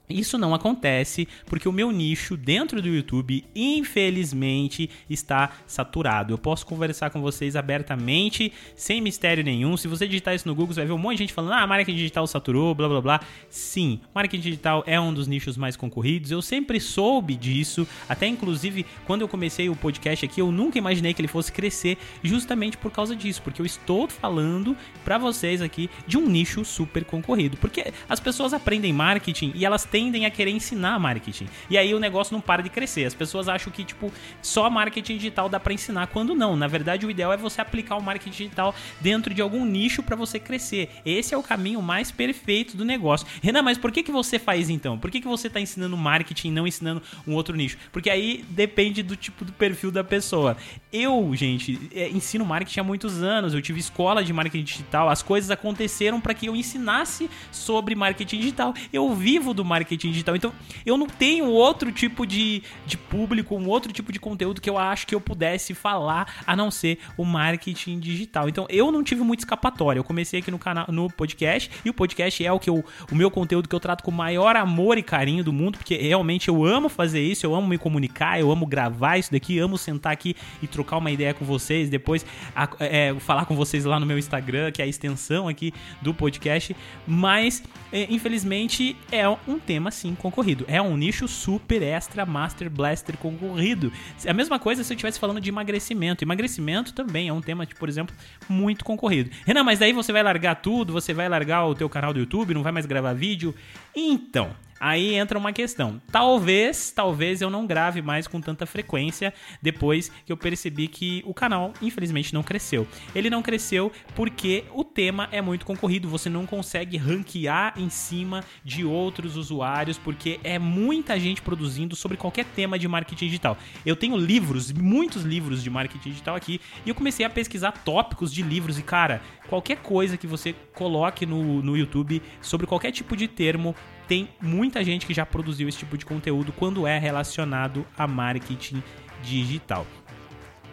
Isso 0.08 0.38
não 0.38 0.55
acontece 0.55 1.28
porque 1.46 1.69
o 1.69 1.72
meu 1.72 1.90
nicho 1.90 2.37
dentro 2.37 2.81
do 2.81 2.88
YouTube, 2.88 3.44
infelizmente, 3.55 4.88
está 5.08 5.50
saturado. 5.66 6.32
Eu 6.32 6.38
posso 6.38 6.64
conversar 6.64 7.10
com 7.10 7.20
vocês 7.20 7.56
abertamente, 7.56 8.52
sem 8.75 9.00
mistério 9.00 9.44
nenhum. 9.44 9.76
Se 9.76 9.87
você 9.87 10.06
digitar 10.06 10.34
isso 10.34 10.49
no 10.49 10.55
Google, 10.55 10.75
você 10.75 10.81
vai 10.81 10.87
ver 10.87 10.93
um 10.93 10.99
monte 10.99 11.19
de 11.19 11.25
gente 11.25 11.32
falando: 11.32 11.52
ah, 11.52 11.66
marketing 11.66 11.96
digital 11.96 12.26
saturou, 12.26 12.75
blá 12.75 12.88
blá 12.88 13.00
blá. 13.00 13.20
Sim, 13.50 14.00
marketing 14.14 14.43
digital 14.43 14.82
é 14.87 14.99
um 14.99 15.12
dos 15.12 15.26
nichos 15.26 15.56
mais 15.56 15.76
concorridos. 15.76 16.31
Eu 16.31 16.40
sempre 16.40 16.81
soube 16.81 17.34
disso. 17.34 17.87
Até 18.08 18.26
inclusive, 18.26 18.87
quando 19.06 19.22
eu 19.22 19.28
comecei 19.28 19.69
o 19.69 19.76
podcast 19.76 20.25
aqui, 20.25 20.40
eu 20.40 20.50
nunca 20.50 20.78
imaginei 20.78 21.12
que 21.12 21.20
ele 21.20 21.28
fosse 21.28 21.52
crescer 21.52 21.99
justamente 22.22 22.78
por 22.78 22.90
causa 22.90 23.14
disso. 23.14 23.43
Porque 23.43 23.60
eu 23.60 23.66
estou 23.66 24.08
falando 24.08 24.76
para 25.05 25.19
vocês 25.19 25.60
aqui 25.60 25.90
de 26.06 26.16
um 26.16 26.26
nicho 26.26 26.64
super 26.64 27.05
concorrido. 27.05 27.56
Porque 27.56 27.93
as 28.08 28.20
pessoas 28.20 28.55
aprendem 28.55 28.93
marketing 28.93 29.52
e 29.55 29.64
elas 29.64 29.84
têm 29.84 29.98
tendem 29.99 30.27
a 30.27 30.31
querer 30.31 30.53
ensinar 30.53 30.97
marketing. 31.00 31.49
E 31.69 31.77
aí 31.77 31.93
o 31.93 31.99
negócio 31.99 32.33
não 32.33 32.41
para 32.41 32.62
de 32.62 32.71
crescer. 32.71 33.05
As 33.05 33.15
pessoas 33.15 33.49
acham 33.49 33.73
que, 33.73 33.83
tipo, 33.83 34.12
só 34.41 34.71
marketing 34.71 35.17
digital 35.17 35.49
dá 35.49 35.59
para 35.59 35.73
ensinar, 35.73 36.06
quando 36.06 36.37
não. 36.37 36.56
Na 36.56 36.69
verdade, 36.69 37.05
o 37.05 37.11
ideal 37.11 37.33
é 37.33 37.37
você 37.37 37.61
aplicar 37.61 37.97
o 37.97 38.03
marketing 38.03 38.31
digital 38.31 38.73
dentro 39.00 39.35
de 39.35 39.43
algum 39.43 39.65
nicho 39.65 40.00
para 40.00 40.15
você 40.15 40.39
crescer. 40.39 40.89
Esse 41.05 41.35
é 41.35 41.37
o 41.37 41.43
caminho 41.43 41.83
mais 41.83 42.12
perfeito 42.12 42.77
do 42.77 42.85
negócio. 42.85 43.27
Renan, 43.43 43.62
mas 43.62 43.77
por 43.77 43.91
que, 43.91 44.05
que 44.05 44.12
você 44.12 44.39
faz 44.39 44.71
então? 44.71 44.97
Por 44.97 45.11
que, 45.11 45.21
que 45.21 45.27
você 45.27 45.50
tá 45.50 45.59
ensinando 45.59 45.97
marketing 45.97 46.47
e 46.47 46.53
não 46.53 46.65
ensinando 46.65 47.03
um 47.27 47.35
outro 47.35 47.56
nicho? 47.56 47.77
Porque 47.91 48.09
aí 48.09 48.44
depende 48.51 49.03
do 49.03 49.17
tipo 49.17 49.44
do 49.44 49.53
perfil 49.53 49.91
da 49.91 50.05
pessoa. 50.05 50.56
Eu, 50.93 51.35
gente, 51.35 51.91
é, 51.93 52.09
ensino 52.09 52.44
marketing 52.44 52.79
há 52.79 52.85
muitos 52.85 53.21
anos. 53.21 53.53
Eu 53.53 53.61
tive 53.61 53.81
escola 53.81 54.23
de 54.23 54.33
marketing 54.33 54.62
digital. 54.62 55.09
As 55.09 55.25
coisas 55.25 55.51
aconteceram 55.51 56.21
para 56.21 56.35
que 56.35 56.47
eu 56.47 56.55
ensinasse 56.55 57.29
sobre 57.51 57.97
marketing 57.97 58.39
digital. 58.39 58.73
Eu 58.93 59.12
vivo 59.12 59.53
do 59.53 59.65
marketing 59.65 59.88
marketing 59.88 60.11
digital. 60.11 60.37
Então, 60.37 60.52
eu 60.85 60.99
não 60.99 61.06
tenho 61.06 61.46
outro 61.46 61.90
tipo 61.90 62.26
de, 62.26 62.62
de 62.87 62.99
público, 62.99 63.56
um 63.56 63.69
outro 63.69 63.90
tipo 63.93 64.12
de 64.12 64.20
conteúdo 64.20 64.61
que 64.61 64.69
eu 64.69 64.76
acho 64.76 65.06
que 65.06 65.14
eu 65.14 65.20
pudesse 65.20 65.75
falar 65.75 66.43
a 66.46 66.55
não 66.55 66.70
ser 66.70 66.99
o 67.17 67.25
marketing 67.25 67.99
digital. 67.99 68.49
Então, 68.49 68.67
eu 68.69 68.93
não 68.93 69.02
tive 69.02 69.23
muita 69.23 69.43
escapatória. 69.43 69.99
Eu 69.99 70.05
comecei 70.05 70.40
aqui 70.40 70.50
no 70.50 70.58
canal, 70.58 70.87
no 70.88 71.11
podcast, 71.11 71.70
e 71.85 71.88
o 71.88 71.94
podcast 71.94 72.44
é 72.44 72.52
o 72.52 72.58
que 72.58 72.69
eu, 72.69 72.85
o 73.11 73.14
meu 73.14 73.31
conteúdo 73.31 73.69
que 73.69 73.75
eu 73.75 73.81
trato 73.81 74.05
com 74.05 74.11
o 74.11 74.14
maior 74.14 74.56
amor 74.56 74.99
e 74.99 75.02
carinho 75.02 75.43
do 75.43 75.53
mundo, 75.53 75.79
porque 75.79 75.96
realmente 75.96 76.48
eu 76.48 76.65
amo 76.65 76.89
fazer 76.89 77.22
isso, 77.22 77.46
eu 77.46 77.55
amo 77.55 77.67
me 77.67 77.79
comunicar, 77.79 78.39
eu 78.39 78.51
amo 78.51 78.67
gravar 78.67 79.17
isso 79.17 79.32
daqui, 79.32 79.58
amo 79.58 79.79
sentar 79.79 80.13
aqui 80.13 80.36
e 80.63 80.67
trocar 80.67 80.98
uma 80.98 81.10
ideia 81.10 81.32
com 81.32 81.44
vocês, 81.44 81.89
depois 81.89 82.27
a, 82.55 82.69
é, 82.81 83.15
falar 83.20 83.46
com 83.46 83.56
vocês 83.56 83.84
lá 83.84 83.98
no 83.98 84.05
meu 84.05 84.19
Instagram, 84.19 84.70
que 84.70 84.82
é 84.82 84.84
a 84.84 84.89
extensão 84.89 85.48
aqui 85.48 85.72
do 86.03 86.13
podcast. 86.13 86.77
Mas, 87.06 87.63
é, 87.93 88.06
infelizmente, 88.10 88.96
é 89.10 89.29
um 89.29 89.58
tema 89.58 89.78
tema 89.79 89.93
sim 89.93 90.15
concorrido. 90.15 90.65
É 90.67 90.82
um 90.82 90.97
nicho 90.97 91.29
super 91.29 91.81
extra 91.82 92.27
master 92.27 92.69
blaster 92.69 93.17
concorrido. 93.17 93.93
É 94.25 94.31
a 94.31 94.35
mesma 94.35 94.58
coisa 94.58 94.82
se 94.82 94.93
eu 94.93 94.97
estivesse 94.97 95.20
falando 95.20 95.41
de 95.41 95.49
emagrecimento. 95.49 96.25
Emagrecimento 96.25 96.93
também 96.93 97.29
é 97.29 97.32
um 97.32 97.41
tema, 97.41 97.65
por 97.79 97.89
exemplo, 97.89 98.15
muito 98.49 98.85
concorrido. 98.85 99.31
Renan, 99.47 99.63
mas 99.63 99.79
daí 99.79 99.93
você 99.93 100.13
vai 100.13 100.23
largar 100.23 100.56
tudo, 100.56 100.93
você 100.93 101.15
vai 101.15 101.29
largar 101.29 101.65
o 101.65 101.75
teu 101.77 101.89
canal 101.89 102.13
do 102.13 102.19
YouTube, 102.19 102.55
não 102.55 102.63
vai 102.65 102.73
mais 102.73 102.87
gravar 102.87 103.13
vídeo? 103.13 103.55
Então, 103.94 104.51
Aí 104.81 105.15
entra 105.15 105.39
uma 105.39 105.53
questão. 105.53 106.01
Talvez, 106.11 106.91
talvez 106.91 107.41
eu 107.41 107.51
não 107.51 107.67
grave 107.67 108.01
mais 108.03 108.27
com 108.27 108.41
tanta 108.41 108.67
frequência 108.67 109.32
depois 109.61 110.11
que 110.25 110.32
eu 110.32 110.37
percebi 110.37 110.89
que 110.89 111.23
o 111.27 111.35
canal, 111.35 111.73
infelizmente, 111.82 112.32
não 112.32 112.43
cresceu. 112.43 112.87
Ele 113.15 113.31
não 113.31 113.43
cresceu 113.43 113.91
porque 114.15 114.65
o 114.73 114.85
tema 114.85 115.29
é 115.32 115.41
muito 115.41 115.67
concorrido, 115.67 116.08
você 116.08 116.29
não 116.29 116.47
consegue 116.47 116.97
ranquear 116.97 117.75
em 117.77 117.91
cima 117.91 118.44
de 118.65 118.85
outros 118.85 119.37
usuários 119.37 119.99
porque 119.99 120.39
é 120.44 120.58
muita 120.58 121.19
gente 121.19 121.43
produzindo 121.43 121.97
sobre 121.97 122.17
qualquer 122.17 122.44
tema 122.44 122.79
de 122.79 122.87
marketing 122.87 123.27
digital. 123.27 123.56
Eu 123.85 123.97
tenho 123.97 124.17
livros, 124.17 124.73
muitos 124.73 125.23
livros 125.23 125.63
de 125.63 125.70
marketing 125.70 126.11
digital 126.11 126.37
aqui, 126.37 126.61
e 126.85 126.89
eu 126.89 126.94
comecei 126.94 127.25
a 127.25 127.31
pesquisar 127.31 127.73
tópicos 127.73 128.32
de 128.32 128.43
livros 128.43 128.79
e 128.79 128.82
cara, 128.82 129.20
qualquer 129.49 129.79
coisa 129.79 130.17
que 130.17 130.27
você 130.27 130.55
coloque 130.75 131.27
no, 131.27 131.63
no 131.63 131.77
YouTube 131.77 132.23
sobre 132.41 132.67
qualquer 132.67 132.93
tipo 132.93 133.17
de 133.17 133.29
termo 133.29 133.75
tem 134.08 134.29
muita 134.41 134.82
gente 134.82 135.06
que 135.06 135.12
já 135.12 135.27
produziu 135.27 135.69
esse 135.69 135.79
tipo 135.79 135.96
de 135.98 136.06
conteúdo 136.06 136.50
quando 136.50 136.86
é 136.86 136.98
relacionado 136.98 137.86
a 137.96 138.06
marketing 138.06 138.82
digital. 139.22 139.86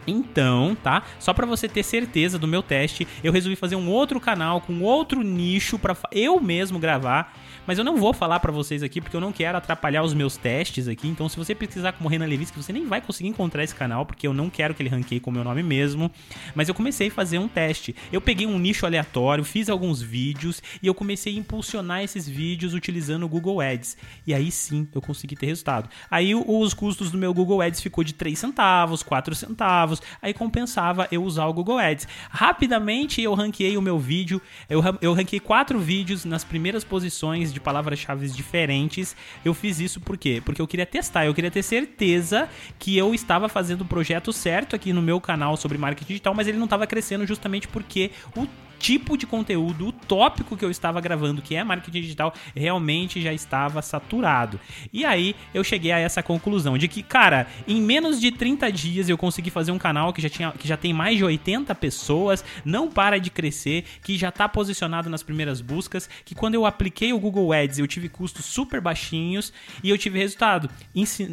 Então, 0.07 0.75
tá? 0.81 1.03
Só 1.19 1.33
para 1.33 1.45
você 1.45 1.67
ter 1.67 1.83
certeza 1.83 2.37
do 2.37 2.47
meu 2.47 2.61
teste, 2.61 3.07
eu 3.23 3.31
resolvi 3.31 3.55
fazer 3.55 3.75
um 3.75 3.89
outro 3.89 4.19
canal 4.19 4.61
com 4.61 4.81
outro 4.81 5.21
nicho 5.21 5.79
para 5.79 5.95
eu 6.11 6.39
mesmo 6.39 6.79
gravar 6.79 7.33
mas 7.67 7.77
eu 7.77 7.83
não 7.83 7.97
vou 7.97 8.13
falar 8.13 8.39
para 8.39 8.51
vocês 8.51 8.83
aqui 8.83 9.01
porque 9.01 9.15
eu 9.15 9.21
não 9.21 9.31
quero 9.31 9.57
atrapalhar 9.57 10.03
os 10.03 10.13
meus 10.13 10.37
testes 10.37 10.87
aqui. 10.87 11.07
Então, 11.07 11.27
se 11.27 11.37
você 11.37 11.55
pesquisar 11.55 11.93
como 11.93 12.09
Renan 12.09 12.27
Levitsky, 12.27 12.61
você 12.61 12.71
nem 12.71 12.85
vai 12.85 13.01
conseguir 13.01 13.29
encontrar 13.29 13.63
esse 13.63 13.73
canal 13.73 14.05
porque 14.05 14.27
eu 14.27 14.33
não 14.33 14.49
quero 14.49 14.73
que 14.73 14.83
ele 14.83 14.89
ranqueie 14.89 15.19
com 15.19 15.29
o 15.29 15.33
meu 15.33 15.43
nome 15.43 15.63
mesmo. 15.63 16.11
Mas 16.53 16.69
eu 16.69 16.75
comecei 16.75 17.07
a 17.07 17.11
fazer 17.11 17.39
um 17.39 17.47
teste. 17.47 17.95
Eu 18.11 18.21
peguei 18.21 18.45
um 18.45 18.59
nicho 18.59 18.85
aleatório, 18.85 19.43
fiz 19.43 19.69
alguns 19.69 20.01
vídeos 20.01 20.61
e 20.81 20.87
eu 20.87 20.93
comecei 20.93 21.35
a 21.35 21.39
impulsionar 21.39 22.03
esses 22.03 22.27
vídeos 22.27 22.73
utilizando 22.73 23.23
o 23.23 23.29
Google 23.29 23.61
Ads. 23.61 23.97
E 24.27 24.33
aí 24.33 24.51
sim 24.51 24.87
eu 24.93 25.01
consegui 25.01 25.35
ter 25.35 25.47
resultado. 25.47 25.89
Aí 26.09 26.35
os 26.35 26.73
custos 26.73 27.11
do 27.11 27.17
meu 27.17 27.33
Google 27.33 27.61
Ads 27.61 27.81
ficou 27.81 28.03
de 28.03 28.13
3 28.13 28.37
centavos, 28.37 29.01
4 29.01 29.33
centavos. 29.33 29.94
Aí 30.21 30.33
compensava 30.33 31.07
eu 31.11 31.23
usar 31.23 31.45
o 31.45 31.53
Google 31.53 31.77
Ads. 31.77 32.07
Rapidamente 32.29 33.21
eu 33.21 33.33
ranqueei 33.33 33.77
o 33.77 33.81
meu 33.81 33.99
vídeo. 33.99 34.41
Eu, 34.69 34.81
eu 35.01 35.13
ranqueei 35.13 35.39
quatro 35.39 35.79
vídeos 35.79 36.25
nas 36.25 36.43
primeiras 36.43 36.83
posições 36.83 37.53
de 37.53 37.59
palavras-chave 37.59 38.27
diferentes. 38.29 39.15
Eu 39.43 39.53
fiz 39.53 39.79
isso 39.79 39.99
por 39.99 40.17
quê? 40.17 40.41
Porque 40.43 40.61
eu 40.61 40.67
queria 40.67 40.85
testar, 40.85 41.25
eu 41.25 41.33
queria 41.33 41.51
ter 41.51 41.63
certeza 41.63 42.49
que 42.79 42.97
eu 42.97 43.13
estava 43.13 43.47
fazendo 43.47 43.81
o 43.81 43.85
projeto 43.85 44.31
certo 44.31 44.75
aqui 44.75 44.93
no 44.93 45.01
meu 45.01 45.19
canal 45.21 45.57
sobre 45.57 45.77
marketing 45.77 46.07
digital, 46.07 46.33
mas 46.33 46.47
ele 46.47 46.57
não 46.57 46.65
estava 46.65 46.87
crescendo 46.87 47.25
justamente 47.25 47.67
porque 47.67 48.11
o 48.35 48.47
tipo 48.79 49.17
de 49.17 49.25
conteúdo, 49.25 49.87
o 49.87 49.91
tópico 49.91 50.55
que 50.55 50.63
eu 50.63 50.71
estava 50.71 51.01
gravando, 51.01 51.41
que 51.41 51.55
é 51.55 51.63
marketing 51.63 52.01
digital, 52.01 52.33
realmente 52.55 53.21
já 53.21 53.33
estava 53.33 53.81
saturado. 53.81 54.59
E 54.91 55.05
aí 55.05 55.35
eu 55.53 55.63
cheguei 55.63 55.91
a 55.91 55.99
essa 55.99 56.21
conclusão 56.21 56.77
de 56.77 56.87
que, 56.87 57.01
cara, 57.01 57.47
em 57.67 57.81
menos 57.81 58.19
de 58.19 58.31
30 58.31 58.71
dias 58.71 59.09
eu 59.09 59.17
consegui 59.17 59.49
fazer 59.49 59.71
um 59.71 59.77
canal 59.77 60.13
que 60.13 60.21
já, 60.21 60.29
tinha, 60.29 60.51
que 60.51 60.67
já 60.67 60.77
tem 60.77 60.93
mais 60.93 61.17
de 61.17 61.23
80 61.23 61.73
pessoas, 61.75 62.43
não 62.63 62.89
para 62.89 63.19
de 63.19 63.29
crescer, 63.29 63.85
que 64.03 64.17
já 64.17 64.29
está 64.29 64.47
posicionado 64.47 65.09
nas 65.09 65.23
primeiras 65.23 65.61
buscas, 65.61 66.09
que 66.23 66.35
quando 66.35 66.55
eu 66.55 66.65
apliquei 66.65 67.13
o 67.13 67.19
Google 67.19 67.53
Ads 67.53 67.79
eu 67.79 67.87
tive 67.87 68.09
custos 68.09 68.45
super 68.45 68.81
baixinhos 68.81 69.51
e 69.83 69.89
eu 69.89 69.97
tive 69.97 70.19
resultado, 70.19 70.69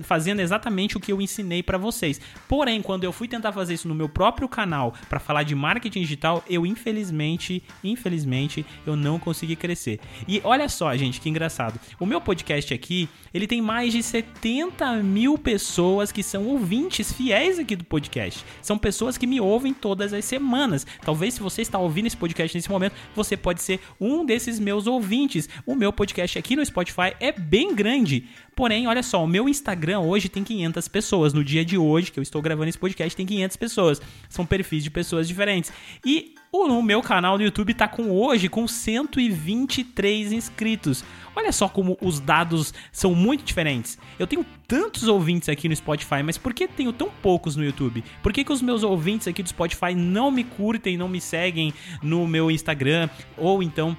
fazendo 0.03 0.41
exatamente 0.41 0.97
o 0.97 1.01
que 1.01 1.13
eu 1.13 1.21
ensinei 1.21 1.63
para 1.63 1.79
vocês. 1.79 2.21
Porém, 2.49 2.83
quando 2.83 3.05
eu 3.05 3.13
fui 3.13 3.29
tentar 3.29 3.53
fazer 3.53 3.75
isso 3.75 3.89
no 3.89 3.95
meu 3.95 4.09
próprio 4.09 4.49
canal 4.49 4.95
para 5.09 5.21
falar 5.21 5.43
de 5.43 5.55
marketing 5.55 6.01
digital, 6.01 6.45
eu 6.49 6.67
infelizmente 6.67 7.32
infelizmente, 7.33 8.13
infelizmente, 8.23 8.65
eu 8.87 8.97
não 8.97 9.19
consegui 9.19 9.57
crescer. 9.57 10.01
E 10.27 10.41
olha 10.45 10.69
só, 10.69 10.95
gente, 10.97 11.21
que 11.21 11.29
engraçado. 11.29 11.79
O 11.99 12.07
meu 12.07 12.21
podcast 12.21 12.73
aqui, 12.73 13.09
ele 13.33 13.47
tem 13.47 13.61
mais 13.61 13.93
de 13.93 14.03
70 14.03 15.03
mil 15.03 15.39
pessoas 15.39 16.13
que 16.13 16.23
são 16.23 16.47
ouvintes 16.47 17.13
fiéis 17.13 17.59
aqui 17.59 17.77
do 17.77 17.85
podcast. 17.85 18.45
São 18.61 18.79
pessoas 18.79 19.17
que 19.17 19.27
me 19.27 19.41
ouvem 19.41 19.73
todas 19.73 20.13
as 20.13 20.25
semanas. 20.25 20.87
Talvez 21.03 21.35
se 21.35 21.41
você 21.41 21.63
está 21.63 21.79
ouvindo 21.79 22.07
esse 22.07 22.17
podcast 22.17 22.57
nesse 22.57 22.71
momento, 22.71 22.95
você 23.15 23.37
pode 23.37 23.63
ser 23.63 23.81
um 24.01 24.25
desses 24.25 24.59
meus 24.59 24.87
ouvintes. 24.87 25.49
O 25.67 25.75
meu 25.75 25.93
podcast 25.93 26.39
aqui 26.39 26.57
no 26.57 26.65
Spotify 26.65 27.15
é 27.21 27.33
bem 27.33 27.75
grande. 27.75 28.29
Porém, 28.55 28.87
olha 28.87 29.03
só, 29.03 29.25
o 29.25 29.27
meu 29.27 29.49
Instagram 29.49 30.01
hoje 30.01 30.29
tem 30.29 30.45
500 30.45 30.89
pessoas. 30.89 31.33
No 31.33 31.43
dia 31.43 31.65
de 31.65 31.79
hoje, 31.79 32.13
que 32.13 32.19
eu 32.19 32.23
estou 32.23 32.43
gravando 32.43 32.69
esse 32.69 32.79
podcast, 32.79 33.17
tem 33.17 33.25
500 33.25 33.57
pessoas. 33.57 34.03
São 34.29 34.45
perfis 34.45 34.85
de 34.85 34.91
pessoas 34.91 35.27
diferentes. 35.27 35.73
E 36.05 36.35
o 36.53 36.83
meu 36.83 37.01
canal 37.01 37.39
do 37.39 37.45
YouTube 37.45 37.73
está 37.73 37.89
com 37.89 38.11
hoje 38.11 38.49
com 38.49 38.69
123 38.69 40.33
inscritos. 40.33 41.03
Olha 41.35 41.51
só 41.51 41.67
como 41.67 41.97
os 42.01 42.21
dados 42.21 42.75
são 42.93 43.15
muito 43.15 43.43
diferentes. 43.43 43.99
Eu 44.19 44.27
tenho 44.27 44.45
tantos 44.69 45.09
ouvintes 45.09 45.49
aqui 45.49 45.67
no 45.67 45.75
Spotify, 45.75 46.23
mas 46.23 46.37
por 46.37 46.53
que 46.53 46.69
tenho 46.69 46.93
tão 46.93 47.09
poucos 47.23 47.57
no 47.57 47.65
YouTube? 47.65 48.05
Por 48.23 48.33
que, 48.33 48.45
que 48.45 48.53
os 48.53 48.61
meus 48.61 48.83
ouvintes 48.83 49.27
aqui 49.27 49.43
do 49.43 49.49
Spotify 49.49 49.95
não 49.95 50.31
me 50.31 50.45
curtem, 50.45 50.97
não 50.97 51.09
me 51.09 51.23
seguem 51.23 51.73
no 52.03 52.27
meu 52.27 52.51
Instagram 52.51 53.09
ou 53.37 53.63
então 53.63 53.97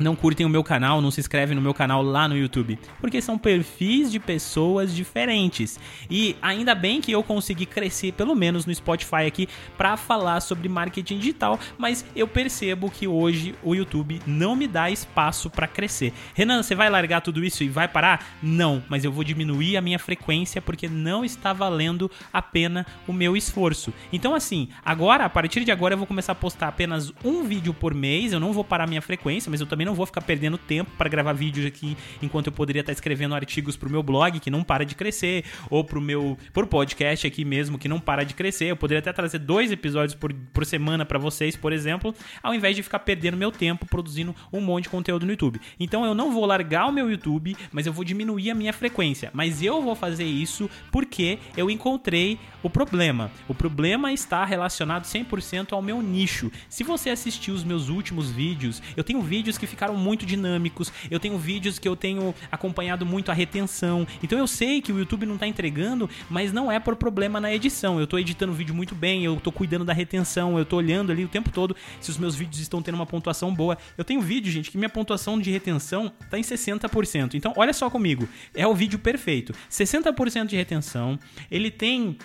não 0.00 0.16
curtem 0.16 0.46
o 0.46 0.48
meu 0.48 0.64
canal, 0.64 1.00
não 1.00 1.10
se 1.10 1.20
inscrevem 1.20 1.54
no 1.54 1.62
meu 1.62 1.74
canal 1.74 2.02
lá 2.02 2.26
no 2.26 2.36
YouTube, 2.36 2.78
porque 3.00 3.20
são 3.20 3.38
perfis 3.38 4.10
de 4.10 4.18
pessoas 4.18 4.94
diferentes. 4.94 5.78
E 6.10 6.36
ainda 6.40 6.74
bem 6.74 7.00
que 7.00 7.12
eu 7.12 7.22
consegui 7.22 7.66
crescer 7.66 8.12
pelo 8.12 8.34
menos 8.34 8.66
no 8.66 8.74
Spotify 8.74 9.26
aqui 9.26 9.48
para 9.76 9.96
falar 9.96 10.40
sobre 10.40 10.68
marketing 10.68 11.18
digital, 11.18 11.58
mas 11.76 12.04
eu 12.16 12.26
percebo 12.26 12.90
que 12.90 13.06
hoje 13.06 13.54
o 13.62 13.74
YouTube 13.74 14.20
não 14.26 14.56
me 14.56 14.66
dá 14.66 14.90
espaço 14.90 15.50
para 15.50 15.68
crescer. 15.68 16.12
Renan, 16.34 16.62
você 16.62 16.74
vai 16.74 16.88
largar 16.88 17.20
tudo 17.20 17.44
isso 17.44 17.62
e 17.62 17.68
vai 17.68 17.86
parar? 17.86 18.38
Não, 18.42 18.82
mas 18.88 19.04
eu 19.04 19.12
vou 19.12 19.22
diminuir 19.22 19.76
a 19.76 19.82
minha 19.82 19.98
frequência 19.98 20.62
porque 20.62 20.88
não 20.88 21.24
está 21.24 21.52
valendo 21.52 22.10
a 22.32 22.40
pena 22.40 22.86
o 23.06 23.12
meu 23.12 23.36
esforço. 23.36 23.92
Então 24.12 24.34
assim, 24.34 24.68
agora 24.84 25.24
a 25.24 25.28
partir 25.28 25.64
de 25.64 25.70
agora 25.70 25.94
eu 25.94 25.98
vou 25.98 26.06
começar 26.06 26.32
a 26.32 26.34
postar 26.34 26.68
apenas 26.68 27.12
um 27.24 27.44
vídeo 27.44 27.74
por 27.74 27.94
mês, 27.94 28.32
eu 28.32 28.40
não 28.40 28.52
vou 28.52 28.64
parar 28.64 28.86
minha 28.86 29.02
frequência, 29.02 29.50
mas 29.50 29.60
eu 29.60 29.66
também 29.66 29.86
não 29.86 29.89
vou 29.94 30.06
ficar 30.06 30.20
perdendo 30.20 30.58
tempo 30.58 30.90
para 30.96 31.08
gravar 31.08 31.32
vídeos 31.32 31.66
aqui 31.66 31.96
enquanto 32.22 32.48
eu 32.48 32.52
poderia 32.52 32.80
estar 32.80 32.92
escrevendo 32.92 33.34
artigos 33.34 33.76
pro 33.76 33.90
meu 33.90 34.02
blog 34.02 34.40
que 34.40 34.50
não 34.50 34.62
para 34.62 34.84
de 34.84 34.94
crescer, 34.94 35.44
ou 35.68 35.84
pro 35.84 36.00
meu 36.00 36.36
pro 36.52 36.66
podcast 36.66 37.26
aqui 37.26 37.44
mesmo 37.44 37.78
que 37.78 37.88
não 37.88 38.00
para 38.00 38.24
de 38.24 38.34
crescer. 38.34 38.66
Eu 38.66 38.76
poderia 38.76 39.00
até 39.00 39.12
trazer 39.12 39.38
dois 39.38 39.72
episódios 39.72 40.14
por, 40.14 40.32
por 40.32 40.64
semana 40.64 41.04
para 41.04 41.18
vocês, 41.18 41.56
por 41.56 41.72
exemplo, 41.72 42.14
ao 42.42 42.54
invés 42.54 42.76
de 42.76 42.82
ficar 42.82 43.00
perdendo 43.00 43.36
meu 43.36 43.50
tempo 43.50 43.86
produzindo 43.86 44.34
um 44.52 44.60
monte 44.60 44.84
de 44.84 44.90
conteúdo 44.90 45.26
no 45.26 45.32
YouTube. 45.32 45.60
Então 45.78 46.04
eu 46.04 46.14
não 46.14 46.32
vou 46.32 46.46
largar 46.46 46.86
o 46.86 46.92
meu 46.92 47.10
YouTube, 47.10 47.56
mas 47.72 47.86
eu 47.86 47.92
vou 47.92 48.04
diminuir 48.04 48.50
a 48.50 48.54
minha 48.54 48.72
frequência. 48.72 49.30
Mas 49.32 49.62
eu 49.62 49.82
vou 49.82 49.94
fazer 49.94 50.24
isso 50.24 50.70
porque 50.90 51.38
eu 51.56 51.70
encontrei 51.70 52.38
o 52.62 52.70
problema. 52.70 53.30
O 53.48 53.54
problema 53.54 54.12
está 54.12 54.44
relacionado 54.44 55.04
100% 55.04 55.72
ao 55.72 55.82
meu 55.82 56.02
nicho. 56.02 56.50
Se 56.68 56.84
você 56.84 57.10
assistiu 57.10 57.54
os 57.54 57.64
meus 57.64 57.88
últimos 57.88 58.30
vídeos, 58.30 58.82
eu 58.96 59.04
tenho 59.04 59.20
vídeos 59.20 59.58
que 59.58 59.66
ficam 59.66 59.79
ficaram 59.80 59.96
muito 59.96 60.26
dinâmicos. 60.26 60.92
Eu 61.10 61.18
tenho 61.18 61.38
vídeos 61.38 61.78
que 61.78 61.88
eu 61.88 61.96
tenho 61.96 62.34
acompanhado 62.52 63.06
muito 63.06 63.30
a 63.30 63.34
retenção. 63.34 64.06
Então 64.22 64.38
eu 64.38 64.46
sei 64.46 64.82
que 64.82 64.92
o 64.92 64.98
YouTube 64.98 65.24
não 65.24 65.36
está 65.36 65.46
entregando, 65.46 66.08
mas 66.28 66.52
não 66.52 66.70
é 66.70 66.78
por 66.78 66.96
problema 66.96 67.40
na 67.40 67.50
edição. 67.50 67.98
Eu 67.98 68.04
estou 68.04 68.18
editando 68.18 68.52
o 68.52 68.54
vídeo 68.54 68.74
muito 68.74 68.94
bem, 68.94 69.24
eu 69.24 69.34
estou 69.38 69.50
cuidando 69.50 69.82
da 69.86 69.94
retenção, 69.94 70.58
eu 70.58 70.64
estou 70.64 70.78
olhando 70.78 71.10
ali 71.10 71.24
o 71.24 71.28
tempo 71.28 71.50
todo 71.50 71.74
se 71.98 72.10
os 72.10 72.18
meus 72.18 72.34
vídeos 72.34 72.60
estão 72.60 72.82
tendo 72.82 72.96
uma 72.96 73.06
pontuação 73.06 73.54
boa. 73.54 73.78
Eu 73.96 74.04
tenho 74.04 74.20
vídeo, 74.20 74.52
gente, 74.52 74.70
que 74.70 74.76
minha 74.76 74.90
pontuação 74.90 75.40
de 75.40 75.50
retenção 75.50 76.12
está 76.20 76.38
em 76.38 76.42
60%. 76.42 77.34
Então 77.34 77.54
olha 77.56 77.72
só 77.72 77.88
comigo, 77.88 78.28
é 78.54 78.66
o 78.66 78.74
vídeo 78.74 78.98
perfeito. 78.98 79.54
60% 79.70 80.46
de 80.46 80.56
retenção, 80.56 81.18
ele 81.50 81.70
tem 81.70 82.18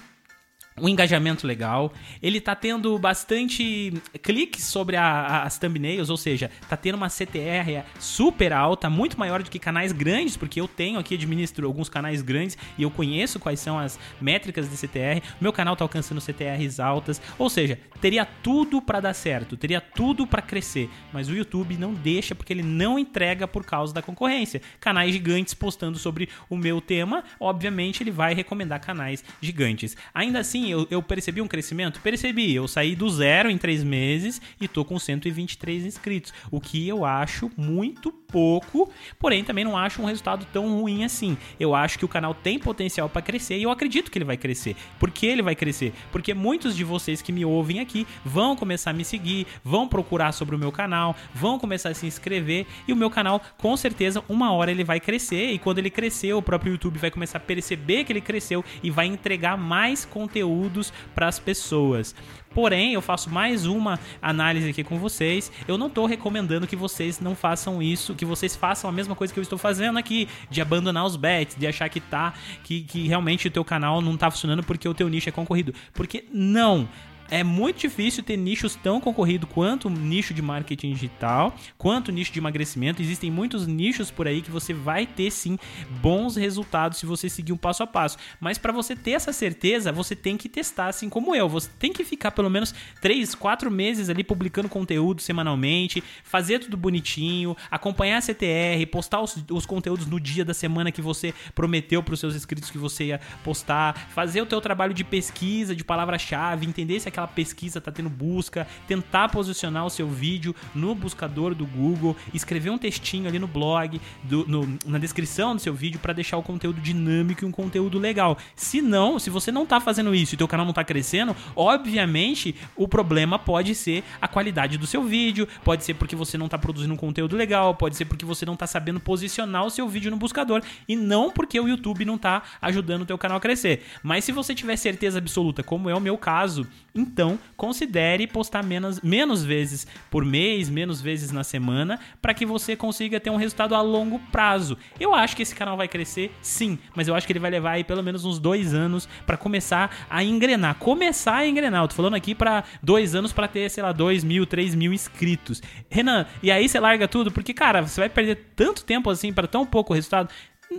um 0.82 0.90
engajamento 0.90 1.48
legal. 1.48 1.94
Ele 2.22 2.42
tá 2.42 2.54
tendo 2.54 3.00
bastante 3.00 3.94
cliques 4.22 4.66
sobre 4.66 4.98
a, 4.98 5.06
a, 5.06 5.44
as 5.44 5.58
thumbnails, 5.58 6.10
ou 6.10 6.18
seja, 6.18 6.52
tá 6.68 6.76
tendo 6.76 6.96
uma 6.96 7.08
CTR 7.08 7.86
super 7.98 8.52
alta, 8.52 8.90
muito 8.90 9.18
maior 9.18 9.42
do 9.42 9.50
que 9.50 9.58
canais 9.58 9.94
grandes, 9.94 10.36
porque 10.36 10.60
eu 10.60 10.68
tenho 10.68 11.00
aqui, 11.00 11.16
administro 11.16 11.66
alguns 11.66 11.88
canais 11.88 12.22
grandes 12.22 12.58
e 12.78 12.84
eu 12.84 12.92
conheço 12.92 13.40
quais 13.40 13.62
são 13.62 13.80
as 13.80 13.98
métricas 14.20 14.70
de 14.70 14.76
CTR. 14.76 15.22
Meu 15.40 15.54
canal 15.54 15.78
tá 15.78 15.86
alcançando 15.86 16.20
CTRs 16.20 16.78
altas, 16.82 17.22
ou 17.40 17.50
seja, 17.50 17.80
teria 18.02 18.26
tudo 18.26 18.82
para 18.82 19.00
dar 19.00 19.14
certo, 19.14 19.56
teria 19.56 19.80
tudo 19.80 20.28
para 20.28 20.42
crescer, 20.42 20.90
mas 21.14 21.30
o 21.30 21.36
YouTube 21.36 21.78
não 21.78 21.94
deixa 21.94 22.36
porque 22.36 22.52
ele 22.52 22.64
não 22.64 23.00
entrega 23.00 23.48
por 23.48 23.64
causa 23.64 23.94
da 23.94 24.02
concorrência. 24.02 24.62
Canais 24.82 25.14
gigantes 25.14 25.54
postando 25.54 25.98
sobre 25.98 26.28
o 26.50 26.58
meu 26.58 26.82
tema, 26.82 27.24
obviamente 27.40 28.04
ele 28.04 28.12
vai 28.12 28.34
recomendar 28.34 28.82
canais 28.82 29.24
gigantes. 29.40 29.96
Ainda 30.14 30.40
assim, 30.40 30.65
eu, 30.72 30.88
eu 30.90 31.02
percebi 31.02 31.42
um 31.42 31.48
crescimento? 31.48 32.00
Percebi. 32.02 32.54
Eu 32.54 32.68
saí 32.68 32.96
do 32.96 33.10
zero 33.10 33.50
em 33.50 33.58
três 33.58 33.84
meses 33.84 34.42
e 34.60 34.68
tô 34.68 34.84
com 34.84 34.98
123 34.98 35.86
inscritos. 35.86 36.34
O 36.50 36.60
que 36.60 36.88
eu 36.88 37.06
acho 37.06 37.52
muito 37.56 38.12
pouco, 38.12 38.92
porém 39.20 39.44
também 39.44 39.64
não 39.64 39.78
acho 39.78 40.02
um 40.02 40.06
resultado 40.06 40.46
tão 40.52 40.80
ruim 40.80 41.04
assim. 41.04 41.38
Eu 41.60 41.76
acho 41.76 41.98
que 42.00 42.06
o 42.06 42.08
canal 42.08 42.34
tem 42.34 42.60
potencial 42.60 43.08
para 43.08 43.22
crescer 43.22 43.58
e 43.58 43.64
eu 43.64 43.72
acredito 43.72 44.12
que 44.12 44.18
ele 44.18 44.26
vai 44.26 44.38
crescer. 44.38 44.76
Por 45.00 45.12
que 45.12 45.26
ele 45.26 45.42
vai 45.42 45.56
crescer? 45.56 45.94
Porque 46.12 46.34
muitos 46.34 46.76
de 46.76 46.84
vocês 46.84 47.22
que 47.22 47.32
me 47.32 47.46
ouvem 47.46 47.80
aqui 47.80 48.06
vão 48.24 48.56
começar 48.56 48.92
a 48.92 48.94
me 48.94 49.06
seguir, 49.06 49.48
vão 49.64 49.88
procurar 49.88 50.32
sobre 50.32 50.56
o 50.56 50.60
meu 50.60 50.72
canal, 50.72 51.16
vão 51.34 51.60
começar 51.60 51.90
a 51.90 51.94
se 51.94 52.06
inscrever 52.06 52.66
e 52.88 52.94
o 52.94 52.96
meu 52.96 53.10
canal, 53.10 53.42
com 53.58 53.76
certeza, 53.78 54.24
uma 54.28 54.52
hora 54.52 54.72
ele 54.72 54.84
vai 54.84 55.00
crescer 55.00 55.52
e 55.52 55.60
quando 55.60 55.80
ele 55.80 55.90
crescer, 55.90 56.34
o 56.34 56.42
próprio 56.42 56.74
YouTube 56.74 57.00
vai 57.00 57.12
começar 57.12 57.38
a 57.38 57.42
perceber 57.42 58.04
que 58.04 58.12
ele 58.12 58.22
cresceu 58.22 58.64
e 58.82 58.90
vai 58.90 59.06
entregar 59.06 59.58
mais 59.58 60.06
conteúdo 60.06 60.55
conteúdos 60.56 60.94
para 61.14 61.28
as 61.28 61.38
pessoas. 61.40 62.16
Porém, 62.54 62.94
eu 62.94 63.02
faço 63.02 63.30
mais 63.30 63.66
uma 63.66 64.00
análise 64.22 64.70
aqui 64.70 64.84
com 64.84 64.98
vocês. 64.98 65.52
Eu 65.68 65.78
não 65.78 65.88
estou 65.88 66.06
recomendando 66.06 66.66
que 66.66 66.76
vocês 66.76 67.20
não 67.20 67.36
façam 67.36 67.84
isso, 67.84 68.16
que 68.16 68.24
vocês 68.24 68.56
façam 68.56 68.90
a 68.90 68.94
mesma 68.94 69.14
coisa 69.14 69.34
que 69.34 69.40
eu 69.40 69.44
estou 69.44 69.60
fazendo 69.60 70.00
aqui, 70.00 70.30
de 70.50 70.62
abandonar 70.62 71.06
os 71.06 71.18
bets, 71.18 71.58
de 71.58 71.68
achar 71.68 71.90
que 71.90 72.00
tá 72.00 72.34
que, 72.64 72.82
que 72.82 73.08
realmente 73.08 73.48
o 73.48 73.52
teu 73.52 73.66
canal 73.66 74.02
não 74.02 74.14
está 74.14 74.32
funcionando 74.32 74.64
porque 74.64 74.88
o 74.88 74.94
teu 74.94 75.10
nicho 75.10 75.28
é 75.28 75.32
concorrido. 75.34 75.74
Porque 75.94 76.26
não 76.32 76.88
é 77.30 77.44
muito 77.44 77.80
difícil 77.80 78.24
ter 78.24 78.38
nichos 78.38 78.76
tão 78.76 79.00
concorridos 79.02 79.50
quanto 79.52 79.88
o 79.88 79.92
nicho 79.92 80.34
de 80.34 80.42
marketing 80.42 80.94
digital, 80.94 81.56
quanto 81.78 82.10
o 82.10 82.12
nicho 82.12 82.32
de 82.32 82.40
emagrecimento. 82.40 83.02
Existem 83.02 83.32
muitos 83.32 83.66
nichos 83.66 84.12
por 84.12 84.28
aí 84.28 84.42
que 84.42 84.52
você 84.52 84.74
vai 84.74 85.06
ter 85.06 85.32
sim 85.32 85.58
bons 86.02 86.36
resultados 86.36 87.00
se 87.00 87.06
você 87.06 87.30
seguir 87.30 87.54
um 87.54 87.58
passo 87.58 87.84
a 87.84 87.88
passo. 87.88 88.18
Mas 88.40 88.58
para 88.58 88.72
você 88.72 88.96
ter 88.96 89.12
essa 89.12 89.34
certeza, 89.34 89.92
você 89.92 90.16
tem 90.16 90.38
que 90.38 90.48
testar, 90.48 90.88
assim 90.88 91.10
como 91.10 91.36
eu. 91.36 91.50
Você 91.50 91.70
tem 91.80 91.92
que 91.92 92.04
ficar 92.04 92.32
pelo 92.32 92.50
menos 92.50 92.74
3, 93.02 93.34
4 93.36 93.72
meses 93.72 94.10
ali 94.10 94.24
publicando 94.24 94.70
conteúdo 94.70 95.22
semanalmente, 95.22 96.04
fazer 96.24 96.60
tudo 96.60 96.78
bonitinho, 96.78 97.56
acompanhar 97.72 98.18
a 98.18 98.22
CTR, 98.22 98.86
postar 98.92 99.22
os, 99.22 99.44
os 99.50 99.66
conteúdos 99.66 100.06
no 100.06 100.20
dia 100.20 100.46
da 100.46 100.54
semana 100.54 100.92
que 100.92 101.02
você 101.02 101.34
prometeu 101.54 102.04
para 102.04 102.14
os 102.14 102.20
seus 102.20 102.36
inscritos 102.36 102.70
que 102.70 102.78
você 102.78 103.06
ia 103.06 103.22
postar, 103.44 104.10
fazer 104.10 104.42
o 104.42 104.46
teu 104.46 104.62
trabalho 104.62 104.94
de 104.94 105.04
pesquisa, 105.04 105.76
de 105.76 105.84
palavra-chave, 105.84 106.66
entender 106.66 107.00
se 107.00 107.08
aquela 107.16 107.28
pesquisa 107.28 107.80
está 107.80 107.92
tendo 107.92 108.10
busca, 108.10 108.68
tentar 108.88 109.30
posicionar 109.30 109.86
o 109.86 109.90
seu 109.90 110.08
vídeo 110.08 110.54
no 110.74 110.94
buscador 110.94 111.56
do 111.56 111.66
Google, 111.66 112.16
escrever 112.34 112.70
um 112.70 112.78
textinho 112.78 113.28
ali 113.28 113.40
no 113.40 113.48
blog, 113.48 114.00
do, 114.24 114.46
no, 114.48 114.78
na 114.86 115.00
descrição 115.00 115.56
do 115.56 115.62
seu 115.62 115.74
vídeo 115.74 116.00
para 116.00 116.14
deixar 116.14 116.38
o 116.38 116.44
conteúdo 116.44 116.82
dinâmico 116.82 117.44
e 117.44 117.48
um 117.48 117.52
conteúdo 117.52 117.98
legal. 117.98 118.38
Se 118.56 118.82
não, 118.82 119.18
se 119.18 119.30
você 119.30 119.52
não 119.52 119.64
está 119.64 119.80
fazendo 119.80 120.14
isso 120.14 120.36
e 120.36 120.38
teu 120.38 120.48
canal 120.48 120.66
não 120.66 120.72
está 120.72 120.84
crescendo, 120.84 121.36
obviamente 121.56 122.56
o 122.76 122.88
problema 122.88 123.40
pode 123.40 123.74
ser 123.74 124.04
a 124.22 124.28
qualidade 124.28 124.78
do 124.78 124.86
seu 124.86 125.04
vídeo, 125.04 125.48
pode 125.64 125.84
ser 125.84 125.94
porque 125.94 126.16
você 126.16 126.38
não 126.38 126.46
está 126.48 126.58
produzindo 126.58 126.94
um 126.94 126.98
conteúdo 126.98 127.36
legal, 127.36 127.76
pode 127.76 127.96
ser 127.96 128.06
porque 128.06 128.26
você 128.26 128.46
não 128.46 128.54
está 128.54 128.68
sabendo 128.68 129.00
posicionar 129.00 129.66
o 129.66 129.70
seu 129.70 129.88
vídeo 129.88 130.12
no 130.12 130.18
buscador 130.18 130.62
e 130.88 130.96
não 130.96 131.32
porque 131.32 131.60
o 131.60 131.68
YouTube 131.68 132.04
não 132.04 132.16
está 132.16 132.44
ajudando 132.62 133.04
o 133.04 133.06
teu 133.06 133.18
canal 133.18 133.38
a 133.38 133.42
crescer. 133.42 133.84
Mas 134.04 134.26
se 134.26 134.32
você 134.32 134.54
tiver 134.54 134.76
certeza 134.76 135.18
absoluta, 135.20 135.64
como 135.64 135.90
é 135.90 135.96
o 135.96 136.02
meu 136.02 136.18
caso, 136.18 136.68
então 137.06 137.40
considere 137.56 138.28
postar 138.28 138.64
menos, 138.64 139.00
menos 139.02 139.44
vezes 139.44 139.88
por 140.10 140.26
mês, 140.26 140.70
menos 140.70 141.00
vezes 141.02 141.32
na 141.32 141.44
semana, 141.44 142.00
para 142.22 142.34
que 142.34 142.46
você 142.46 142.76
consiga 142.76 143.20
ter 143.20 143.30
um 143.30 143.36
resultado 143.36 143.76
a 143.76 143.82
longo 143.82 144.20
prazo. 144.32 144.78
Eu 145.00 145.14
acho 145.14 145.36
que 145.36 145.44
esse 145.44 145.56
canal 145.56 145.78
vai 145.78 145.88
crescer, 145.88 146.32
sim, 146.42 146.80
mas 146.96 147.08
eu 147.08 147.16
acho 147.16 147.26
que 147.26 147.34
ele 147.34 147.40
vai 147.40 147.52
levar 147.52 147.72
aí 147.72 147.84
pelo 147.84 148.04
menos 148.04 148.26
uns 148.26 148.40
dois 148.40 148.74
anos 148.74 149.08
para 149.26 149.38
começar 149.38 150.06
a 150.10 150.24
engrenar. 150.24 150.76
Começar 150.76 151.38
a 151.38 151.48
engrenar. 151.48 151.84
Eu 151.84 151.88
tô 151.88 151.96
falando 151.96 152.16
aqui 152.16 152.34
para 152.34 152.64
dois 152.82 153.16
anos 153.16 153.32
para 153.32 153.48
ter, 153.48 153.70
sei 153.70 153.84
lá, 153.84 153.92
dois 153.92 154.24
mil, 154.24 154.46
três 154.46 154.74
mil 154.74 154.92
inscritos. 154.92 155.62
Renan, 155.90 156.26
e 156.42 156.52
aí 156.52 156.68
você 156.68 156.80
larga 156.80 157.08
tudo? 157.08 157.32
Porque, 157.32 157.54
cara, 157.54 157.82
você 157.82 158.02
vai 158.02 158.10
perder 158.10 158.52
tanto 158.56 158.84
tempo 158.84 159.10
assim 159.10 159.32
para 159.32 159.48
tão 159.48 159.66
pouco 159.66 159.94
resultado. 159.94 160.30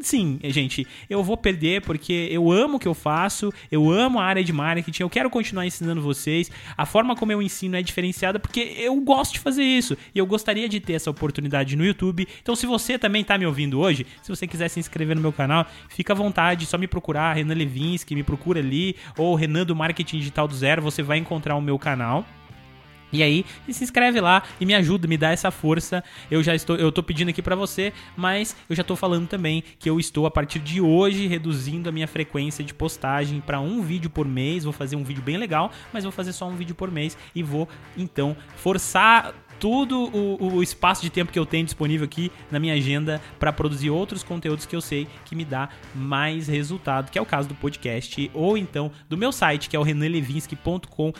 Sim, 0.01 0.39
gente, 0.45 0.87
eu 1.09 1.23
vou 1.23 1.37
perder 1.37 1.83
porque 1.83 2.29
eu 2.31 2.51
amo 2.51 2.77
o 2.77 2.81
que 2.81 2.89
eu 2.89 2.95
faço, 2.95 3.53
eu 3.71 3.91
amo 3.91 4.19
a 4.19 4.25
área 4.25 4.43
de 4.43 4.53
marketing, 4.53 5.03
eu 5.03 5.11
quero 5.11 5.31
continuar 5.31 5.67
ensinando 5.67 6.03
vocês. 6.03 6.51
A 6.77 6.85
forma 6.85 7.17
como 7.17 7.33
eu 7.33 7.41
ensino 7.41 7.77
é 7.77 7.83
diferenciada 7.83 8.39
porque 8.39 8.75
eu 8.79 8.95
gosto 9.01 9.35
de 9.35 9.41
fazer 9.41 9.63
isso 9.63 9.97
e 10.15 10.19
eu 10.19 10.27
gostaria 10.27 10.69
de 10.69 10.81
ter 10.81 10.95
essa 10.95 11.11
oportunidade 11.11 11.77
no 11.77 11.85
YouTube. 11.85 12.27
Então, 12.43 12.55
se 12.55 12.67
você 12.67 12.99
também 12.99 13.23
está 13.23 13.39
me 13.39 13.47
ouvindo 13.47 13.81
hoje, 13.81 14.07
se 14.23 14.29
você 14.29 14.47
quiser 14.47 14.69
se 14.69 14.81
inscrever 14.81 15.17
no 15.17 15.23
meu 15.23 15.33
canal, 15.33 15.67
fica 15.89 16.13
à 16.13 16.17
vontade, 16.17 16.67
só 16.67 16.77
me 16.77 16.87
procurar, 16.87 17.35
Renan 17.35 17.55
Levinsky, 17.55 18.15
me 18.15 18.23
procura 18.23 18.61
ali, 18.61 18.97
ou 19.17 19.35
Renan 19.35 19.65
do 19.65 19.75
Marketing 19.75 20.19
Digital 20.19 20.49
do 20.49 20.55
Zero, 20.55 20.83
você 20.83 21.03
vai 21.03 21.19
encontrar 21.19 21.57
o 21.57 21.61
meu 21.61 21.79
canal. 21.79 22.27
E 23.17 23.23
aí, 23.23 23.47
se 23.71 23.83
inscreve 23.83 24.21
lá 24.21 24.43
e 24.61 24.67
me 24.67 24.75
ajuda, 24.75 25.09
me 25.09 25.17
dá 25.17 25.31
essa 25.31 25.51
força. 25.51 26.05
Eu 26.31 26.43
já 26.43 26.55
estou, 26.55 26.77
eu 26.77 26.93
tô 26.93 27.03
pedindo 27.03 27.31
aqui 27.31 27.41
para 27.41 27.57
você, 27.57 27.95
mas 28.15 28.55
eu 28.69 28.77
já 28.77 28.85
tô 28.85 28.95
falando 28.95 29.27
também 29.27 29.65
que 29.79 29.89
eu 29.89 29.99
estou 29.99 30.27
a 30.27 30.31
partir 30.31 30.59
de 30.59 30.83
hoje 30.83 31.27
reduzindo 31.27 31.89
a 31.89 31.93
minha 31.93 32.07
frequência 32.07 32.63
de 32.63 32.75
postagem 32.75 33.41
para 33.41 33.59
um 33.59 33.81
vídeo 33.81 34.11
por 34.11 34.29
mês. 34.29 34.65
Vou 34.65 34.73
fazer 34.73 34.97
um 34.97 35.03
vídeo 35.03 35.23
bem 35.23 35.39
legal, 35.39 35.73
mas 35.95 36.05
vou 36.05 36.13
fazer 36.13 36.35
só 36.35 36.47
um 36.47 36.57
vídeo 36.57 36.75
por 36.75 36.91
mês 36.91 37.17
e 37.35 37.43
vou 37.43 37.67
então 37.97 38.37
forçar 38.57 39.35
todo 39.59 40.11
o, 40.15 40.57
o, 40.57 40.63
espaço 40.63 41.01
de 41.01 41.09
tempo 41.09 41.33
que 41.33 41.39
eu 41.39 41.47
tenho 41.47 41.65
disponível 41.65 42.05
aqui 42.05 42.31
na 42.51 42.59
minha 42.59 42.75
agenda 42.75 43.23
para 43.39 43.51
produzir 43.53 43.89
outros 43.89 44.23
conteúdos 44.23 44.67
que 44.67 44.77
eu 44.77 44.83
sei 44.83 45.09
que 45.25 45.35
me 45.35 45.47
dá 45.47 45.71
mais 45.95 46.47
resultado, 46.47 47.11
que 47.11 47.19
é 47.19 47.23
o 47.23 47.27
caso 47.27 47.49
do 47.49 47.55
podcast 47.55 48.31
ou 48.35 48.59
então 48.59 48.91
do 49.09 49.17
meu 49.17 49.33
site, 49.33 49.71
que 49.71 49.77
é 49.77 49.79
o 49.79 49.83
renanlevinsky.com 49.83 51.13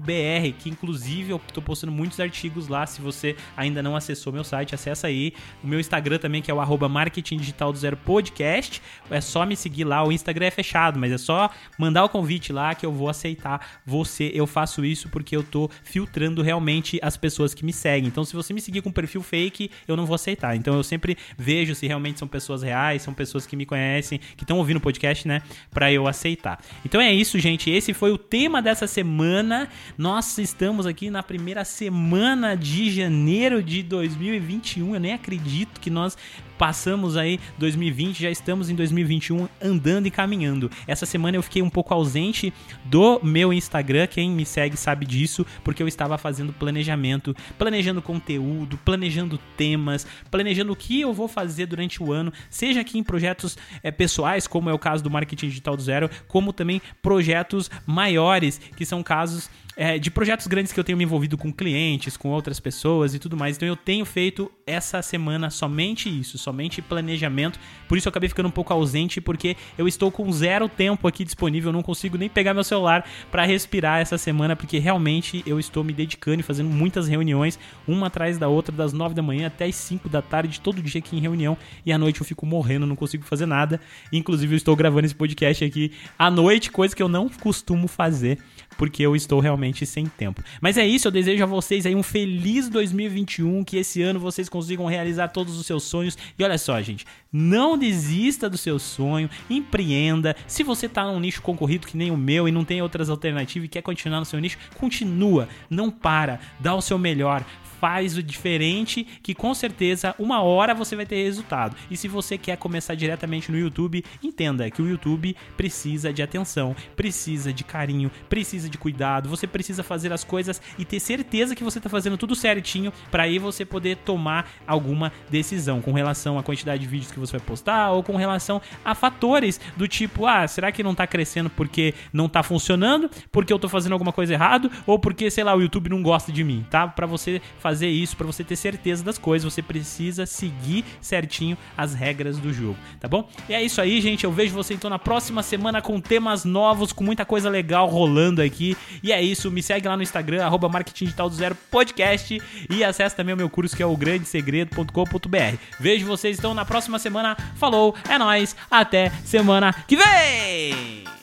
br 0.00 0.52
que 0.58 0.70
inclusive 0.70 1.30
eu 1.30 1.40
tô 1.52 1.60
postando 1.60 1.92
muitos 1.92 2.18
artigos 2.20 2.68
lá. 2.68 2.86
Se 2.86 3.00
você 3.00 3.36
ainda 3.56 3.82
não 3.82 3.96
acessou 3.96 4.32
meu 4.32 4.44
site, 4.44 4.74
acessa 4.74 5.06
aí. 5.06 5.32
O 5.62 5.66
meu 5.66 5.78
Instagram 5.80 6.18
também, 6.18 6.40
que 6.40 6.50
é 6.50 6.54
o 6.54 6.60
arroba 6.60 6.88
marketing 6.88 7.36
digital 7.36 7.72
do 7.72 7.78
zero 7.78 7.96
podcast. 7.96 8.80
É 9.10 9.20
só 9.20 9.44
me 9.44 9.56
seguir 9.56 9.84
lá. 9.84 10.04
O 10.04 10.12
Instagram 10.12 10.46
é 10.46 10.50
fechado, 10.50 10.98
mas 10.98 11.12
é 11.12 11.18
só 11.18 11.50
mandar 11.78 12.04
o 12.04 12.08
convite 12.08 12.52
lá 12.52 12.74
que 12.74 12.86
eu 12.86 12.92
vou 12.92 13.08
aceitar 13.08 13.80
você. 13.84 14.30
Eu 14.34 14.46
faço 14.46 14.84
isso 14.84 15.08
porque 15.08 15.36
eu 15.36 15.42
tô 15.42 15.70
filtrando 15.82 16.42
realmente 16.42 16.98
as 17.02 17.16
pessoas 17.16 17.54
que 17.54 17.64
me 17.64 17.72
seguem. 17.72 18.08
Então, 18.08 18.24
se 18.24 18.34
você 18.34 18.52
me 18.52 18.60
seguir 18.60 18.82
com 18.82 18.90
perfil 18.90 19.22
fake, 19.22 19.70
eu 19.86 19.96
não 19.96 20.06
vou 20.06 20.14
aceitar. 20.14 20.56
Então, 20.56 20.74
eu 20.74 20.82
sempre 20.82 21.16
vejo 21.36 21.74
se 21.74 21.86
realmente 21.86 22.18
são 22.18 22.28
pessoas 22.28 22.62
reais, 22.62 23.02
são 23.02 23.14
pessoas 23.14 23.46
que 23.46 23.56
me 23.56 23.66
conhecem, 23.66 24.18
que 24.36 24.44
estão 24.44 24.58
ouvindo 24.58 24.78
o 24.78 24.80
podcast, 24.80 25.26
né? 25.26 25.42
Pra 25.70 25.92
eu 25.92 26.06
aceitar. 26.06 26.60
Então 26.84 27.00
é 27.00 27.12
isso, 27.12 27.38
gente. 27.38 27.70
Esse 27.70 27.92
foi 27.92 28.10
o 28.10 28.18
tema 28.18 28.62
dessa 28.62 28.86
semana 28.86 29.57
nós 29.96 30.36
estamos 30.38 30.86
aqui 30.86 31.10
na 31.10 31.22
primeira 31.22 31.64
semana 31.64 32.54
de 32.54 32.90
janeiro 32.90 33.62
de 33.62 33.82
2021. 33.82 34.94
Eu 34.94 35.00
nem 35.00 35.14
acredito 35.14 35.80
que 35.80 35.88
nós 35.88 36.16
passamos 36.58 37.16
aí 37.16 37.38
2020, 37.56 38.20
já 38.20 38.30
estamos 38.30 38.68
em 38.68 38.74
2021 38.74 39.48
andando 39.62 40.06
e 40.06 40.10
caminhando. 40.10 40.70
Essa 40.86 41.06
semana 41.06 41.36
eu 41.36 41.42
fiquei 41.42 41.62
um 41.62 41.70
pouco 41.70 41.94
ausente 41.94 42.52
do 42.84 43.20
meu 43.22 43.52
Instagram, 43.52 44.08
quem 44.08 44.30
me 44.30 44.44
segue 44.44 44.76
sabe 44.76 45.06
disso, 45.06 45.46
porque 45.62 45.82
eu 45.82 45.88
estava 45.88 46.18
fazendo 46.18 46.52
planejamento, 46.52 47.34
planejando 47.56 48.02
conteúdo, 48.02 48.76
planejando 48.84 49.38
temas, 49.56 50.06
planejando 50.30 50.72
o 50.72 50.76
que 50.76 51.00
eu 51.00 51.12
vou 51.12 51.28
fazer 51.28 51.66
durante 51.66 52.02
o 52.02 52.12
ano, 52.12 52.32
seja 52.50 52.80
aqui 52.80 52.98
em 52.98 53.04
projetos 53.04 53.56
é, 53.82 53.90
pessoais, 53.90 54.46
como 54.46 54.68
é 54.68 54.72
o 54.72 54.78
caso 54.78 55.04
do 55.04 55.10
Marketing 55.10 55.48
Digital 55.48 55.76
do 55.76 55.82
Zero, 55.82 56.10
como 56.26 56.52
também 56.52 56.82
projetos 57.00 57.70
maiores, 57.86 58.60
que 58.76 58.84
são 58.84 59.02
casos 59.02 59.48
é, 59.78 59.96
de 59.96 60.10
projetos 60.10 60.48
grandes 60.48 60.72
que 60.72 60.80
eu 60.80 60.82
tenho 60.82 60.98
me 60.98 61.04
envolvido 61.04 61.38
com 61.38 61.52
clientes, 61.52 62.16
com 62.16 62.30
outras 62.30 62.58
pessoas 62.58 63.14
e 63.14 63.18
tudo 63.20 63.36
mais. 63.36 63.56
Então 63.56 63.68
eu 63.68 63.76
tenho 63.76 64.04
feito 64.04 64.50
essa 64.66 65.00
semana 65.00 65.50
somente 65.50 66.08
isso, 66.08 66.36
somente 66.36 66.82
planejamento. 66.82 67.60
Por 67.86 67.96
isso 67.96 68.08
eu 68.08 68.10
acabei 68.10 68.28
ficando 68.28 68.48
um 68.48 68.50
pouco 68.50 68.72
ausente, 68.72 69.20
porque 69.20 69.56
eu 69.78 69.86
estou 69.86 70.10
com 70.10 70.32
zero 70.32 70.68
tempo 70.68 71.06
aqui 71.06 71.24
disponível, 71.24 71.68
eu 71.68 71.72
não 71.72 71.82
consigo 71.82 72.18
nem 72.18 72.28
pegar 72.28 72.52
meu 72.52 72.64
celular 72.64 73.08
para 73.30 73.44
respirar 73.44 74.00
essa 74.00 74.18
semana, 74.18 74.56
porque 74.56 74.78
realmente 74.80 75.44
eu 75.46 75.60
estou 75.60 75.84
me 75.84 75.92
dedicando 75.92 76.40
e 76.40 76.42
fazendo 76.42 76.68
muitas 76.68 77.06
reuniões, 77.06 77.56
uma 77.86 78.08
atrás 78.08 78.36
da 78.36 78.48
outra, 78.48 78.74
das 78.74 78.92
nove 78.92 79.14
da 79.14 79.22
manhã 79.22 79.46
até 79.46 79.66
as 79.66 79.76
cinco 79.76 80.08
da 80.08 80.20
tarde, 80.20 80.60
todo 80.60 80.82
dia 80.82 80.98
aqui 80.98 81.16
em 81.16 81.20
reunião, 81.20 81.56
e 81.86 81.92
à 81.92 81.98
noite 81.98 82.20
eu 82.20 82.26
fico 82.26 82.44
morrendo, 82.44 82.84
não 82.84 82.96
consigo 82.96 83.24
fazer 83.24 83.46
nada. 83.46 83.80
Inclusive 84.12 84.54
eu 84.54 84.56
estou 84.56 84.74
gravando 84.74 85.06
esse 85.06 85.14
podcast 85.14 85.64
aqui 85.64 85.92
à 86.18 86.28
noite, 86.28 86.72
coisa 86.72 86.96
que 86.96 87.02
eu 87.02 87.08
não 87.08 87.28
costumo 87.28 87.86
fazer 87.86 88.38
porque 88.76 89.02
eu 89.02 89.16
estou 89.16 89.40
realmente 89.40 89.86
sem 89.86 90.06
tempo. 90.06 90.42
Mas 90.60 90.76
é 90.76 90.86
isso, 90.86 91.08
eu 91.08 91.12
desejo 91.12 91.42
a 91.42 91.46
vocês 91.46 91.86
aí 91.86 91.94
um 91.94 92.02
feliz 92.02 92.68
2021, 92.68 93.64
que 93.64 93.76
esse 93.76 94.02
ano 94.02 94.20
vocês 94.20 94.48
consigam 94.48 94.86
realizar 94.86 95.28
todos 95.28 95.58
os 95.58 95.66
seus 95.66 95.84
sonhos. 95.84 96.16
E 96.38 96.44
olha 96.44 96.58
só, 96.58 96.80
gente, 96.82 97.06
não 97.32 97.76
desista 97.76 98.48
do 98.48 98.58
seu 98.58 98.78
sonho, 98.78 99.28
empreenda. 99.48 100.36
Se 100.46 100.62
você 100.62 100.86
está 100.86 101.04
num 101.04 101.20
nicho 101.20 101.42
concorrido 101.42 101.86
que 101.86 101.96
nem 101.96 102.10
o 102.10 102.16
meu 102.16 102.48
e 102.48 102.52
não 102.52 102.64
tem 102.64 102.82
outras 102.82 103.10
alternativas 103.10 103.66
e 103.66 103.68
quer 103.68 103.82
continuar 103.82 104.20
no 104.20 104.26
seu 104.26 104.38
nicho, 104.38 104.58
continua, 104.78 105.48
não 105.68 105.90
para, 105.90 106.40
dá 106.60 106.74
o 106.74 106.82
seu 106.82 106.98
melhor, 106.98 107.44
faz 107.80 108.16
o 108.16 108.22
diferente 108.22 109.06
que 109.22 109.34
com 109.34 109.54
certeza 109.54 110.14
uma 110.18 110.42
hora 110.42 110.74
você 110.74 110.96
vai 110.96 111.06
ter 111.06 111.22
resultado. 111.24 111.76
E 111.90 111.96
se 111.96 112.08
você 112.08 112.36
quer 112.36 112.56
começar 112.56 112.94
diretamente 112.94 113.50
no 113.50 113.58
YouTube, 113.58 114.04
entenda 114.22 114.70
que 114.70 114.82
o 114.82 114.88
YouTube 114.88 115.36
precisa 115.56 116.12
de 116.12 116.22
atenção, 116.22 116.74
precisa 116.96 117.52
de 117.52 117.64
carinho, 117.64 118.10
precisa 118.28 118.68
de 118.68 118.76
cuidado. 118.76 119.28
Você 119.28 119.46
precisa 119.46 119.82
fazer 119.82 120.12
as 120.12 120.24
coisas 120.24 120.60
e 120.78 120.84
ter 120.84 121.00
certeza 121.00 121.54
que 121.54 121.64
você 121.64 121.78
está 121.78 121.88
fazendo 121.88 122.16
tudo 122.16 122.34
certinho 122.34 122.92
para 123.10 123.24
aí 123.24 123.38
você 123.38 123.64
poder 123.64 123.96
tomar 123.98 124.50
alguma 124.66 125.12
decisão 125.30 125.80
com 125.80 125.92
relação 125.92 126.38
à 126.38 126.42
quantidade 126.42 126.82
de 126.82 126.88
vídeos 126.88 127.12
que 127.12 127.18
você 127.18 127.38
vai 127.38 127.46
postar 127.46 127.90
ou 127.92 128.02
com 128.02 128.16
relação 128.16 128.60
a 128.84 128.94
fatores 128.94 129.60
do 129.76 129.86
tipo, 129.86 130.26
ah, 130.26 130.46
será 130.46 130.72
que 130.72 130.82
não 130.82 130.92
está 130.92 131.06
crescendo 131.06 131.50
porque 131.50 131.94
não 132.12 132.26
está 132.26 132.42
funcionando, 132.42 133.10
porque 133.30 133.52
eu 133.52 133.56
estou 133.56 133.70
fazendo 133.70 133.92
alguma 133.92 134.12
coisa 134.12 134.32
errado 134.32 134.70
ou 134.86 134.98
porque, 134.98 135.30
sei 135.30 135.44
lá, 135.44 135.54
o 135.54 135.60
YouTube 135.60 135.88
não 135.88 136.02
gosta 136.02 136.32
de 136.32 136.42
mim, 136.42 136.66
tá? 136.70 136.86
Para 136.86 137.06
você 137.06 137.40
fazer 137.58 137.67
fazer 137.68 137.88
isso, 137.88 138.16
para 138.16 138.26
você 138.26 138.42
ter 138.42 138.56
certeza 138.56 139.04
das 139.04 139.18
coisas, 139.18 139.52
você 139.52 139.60
precisa 139.60 140.24
seguir 140.24 140.86
certinho 141.02 141.54
as 141.76 141.92
regras 141.92 142.38
do 142.38 142.50
jogo, 142.50 142.78
tá 142.98 143.06
bom? 143.06 143.28
E 143.46 143.52
é 143.52 143.62
isso 143.62 143.78
aí, 143.78 144.00
gente. 144.00 144.24
Eu 144.24 144.32
vejo 144.32 144.54
você 144.54 144.72
então 144.72 144.88
na 144.88 144.98
próxima 144.98 145.42
semana 145.42 145.82
com 145.82 146.00
temas 146.00 146.46
novos, 146.46 146.94
com 146.94 147.04
muita 147.04 147.26
coisa 147.26 147.50
legal 147.50 147.86
rolando 147.86 148.40
aqui. 148.40 148.74
E 149.02 149.12
é 149.12 149.20
isso, 149.20 149.50
me 149.50 149.62
segue 149.62 149.86
lá 149.86 149.98
no 149.98 150.02
Instagram, 150.02 150.42
arroba 150.42 150.68
do 150.68 151.30
Zero 151.30 151.54
Podcast 151.70 152.40
e 152.70 152.82
acesse 152.82 153.14
também 153.14 153.34
o 153.34 153.36
meu 153.36 153.50
curso 153.50 153.76
que 153.76 153.82
é 153.82 153.86
o 153.86 153.94
grandesegredo.com.br. 153.94 155.56
Vejo 155.78 156.06
vocês 156.06 156.38
então 156.38 156.54
na 156.54 156.64
próxima 156.64 156.98
semana. 156.98 157.36
Falou, 157.56 157.94
é 158.08 158.16
nóis, 158.16 158.56
até 158.70 159.10
semana 159.26 159.74
que 159.86 159.94
vem! 159.94 161.17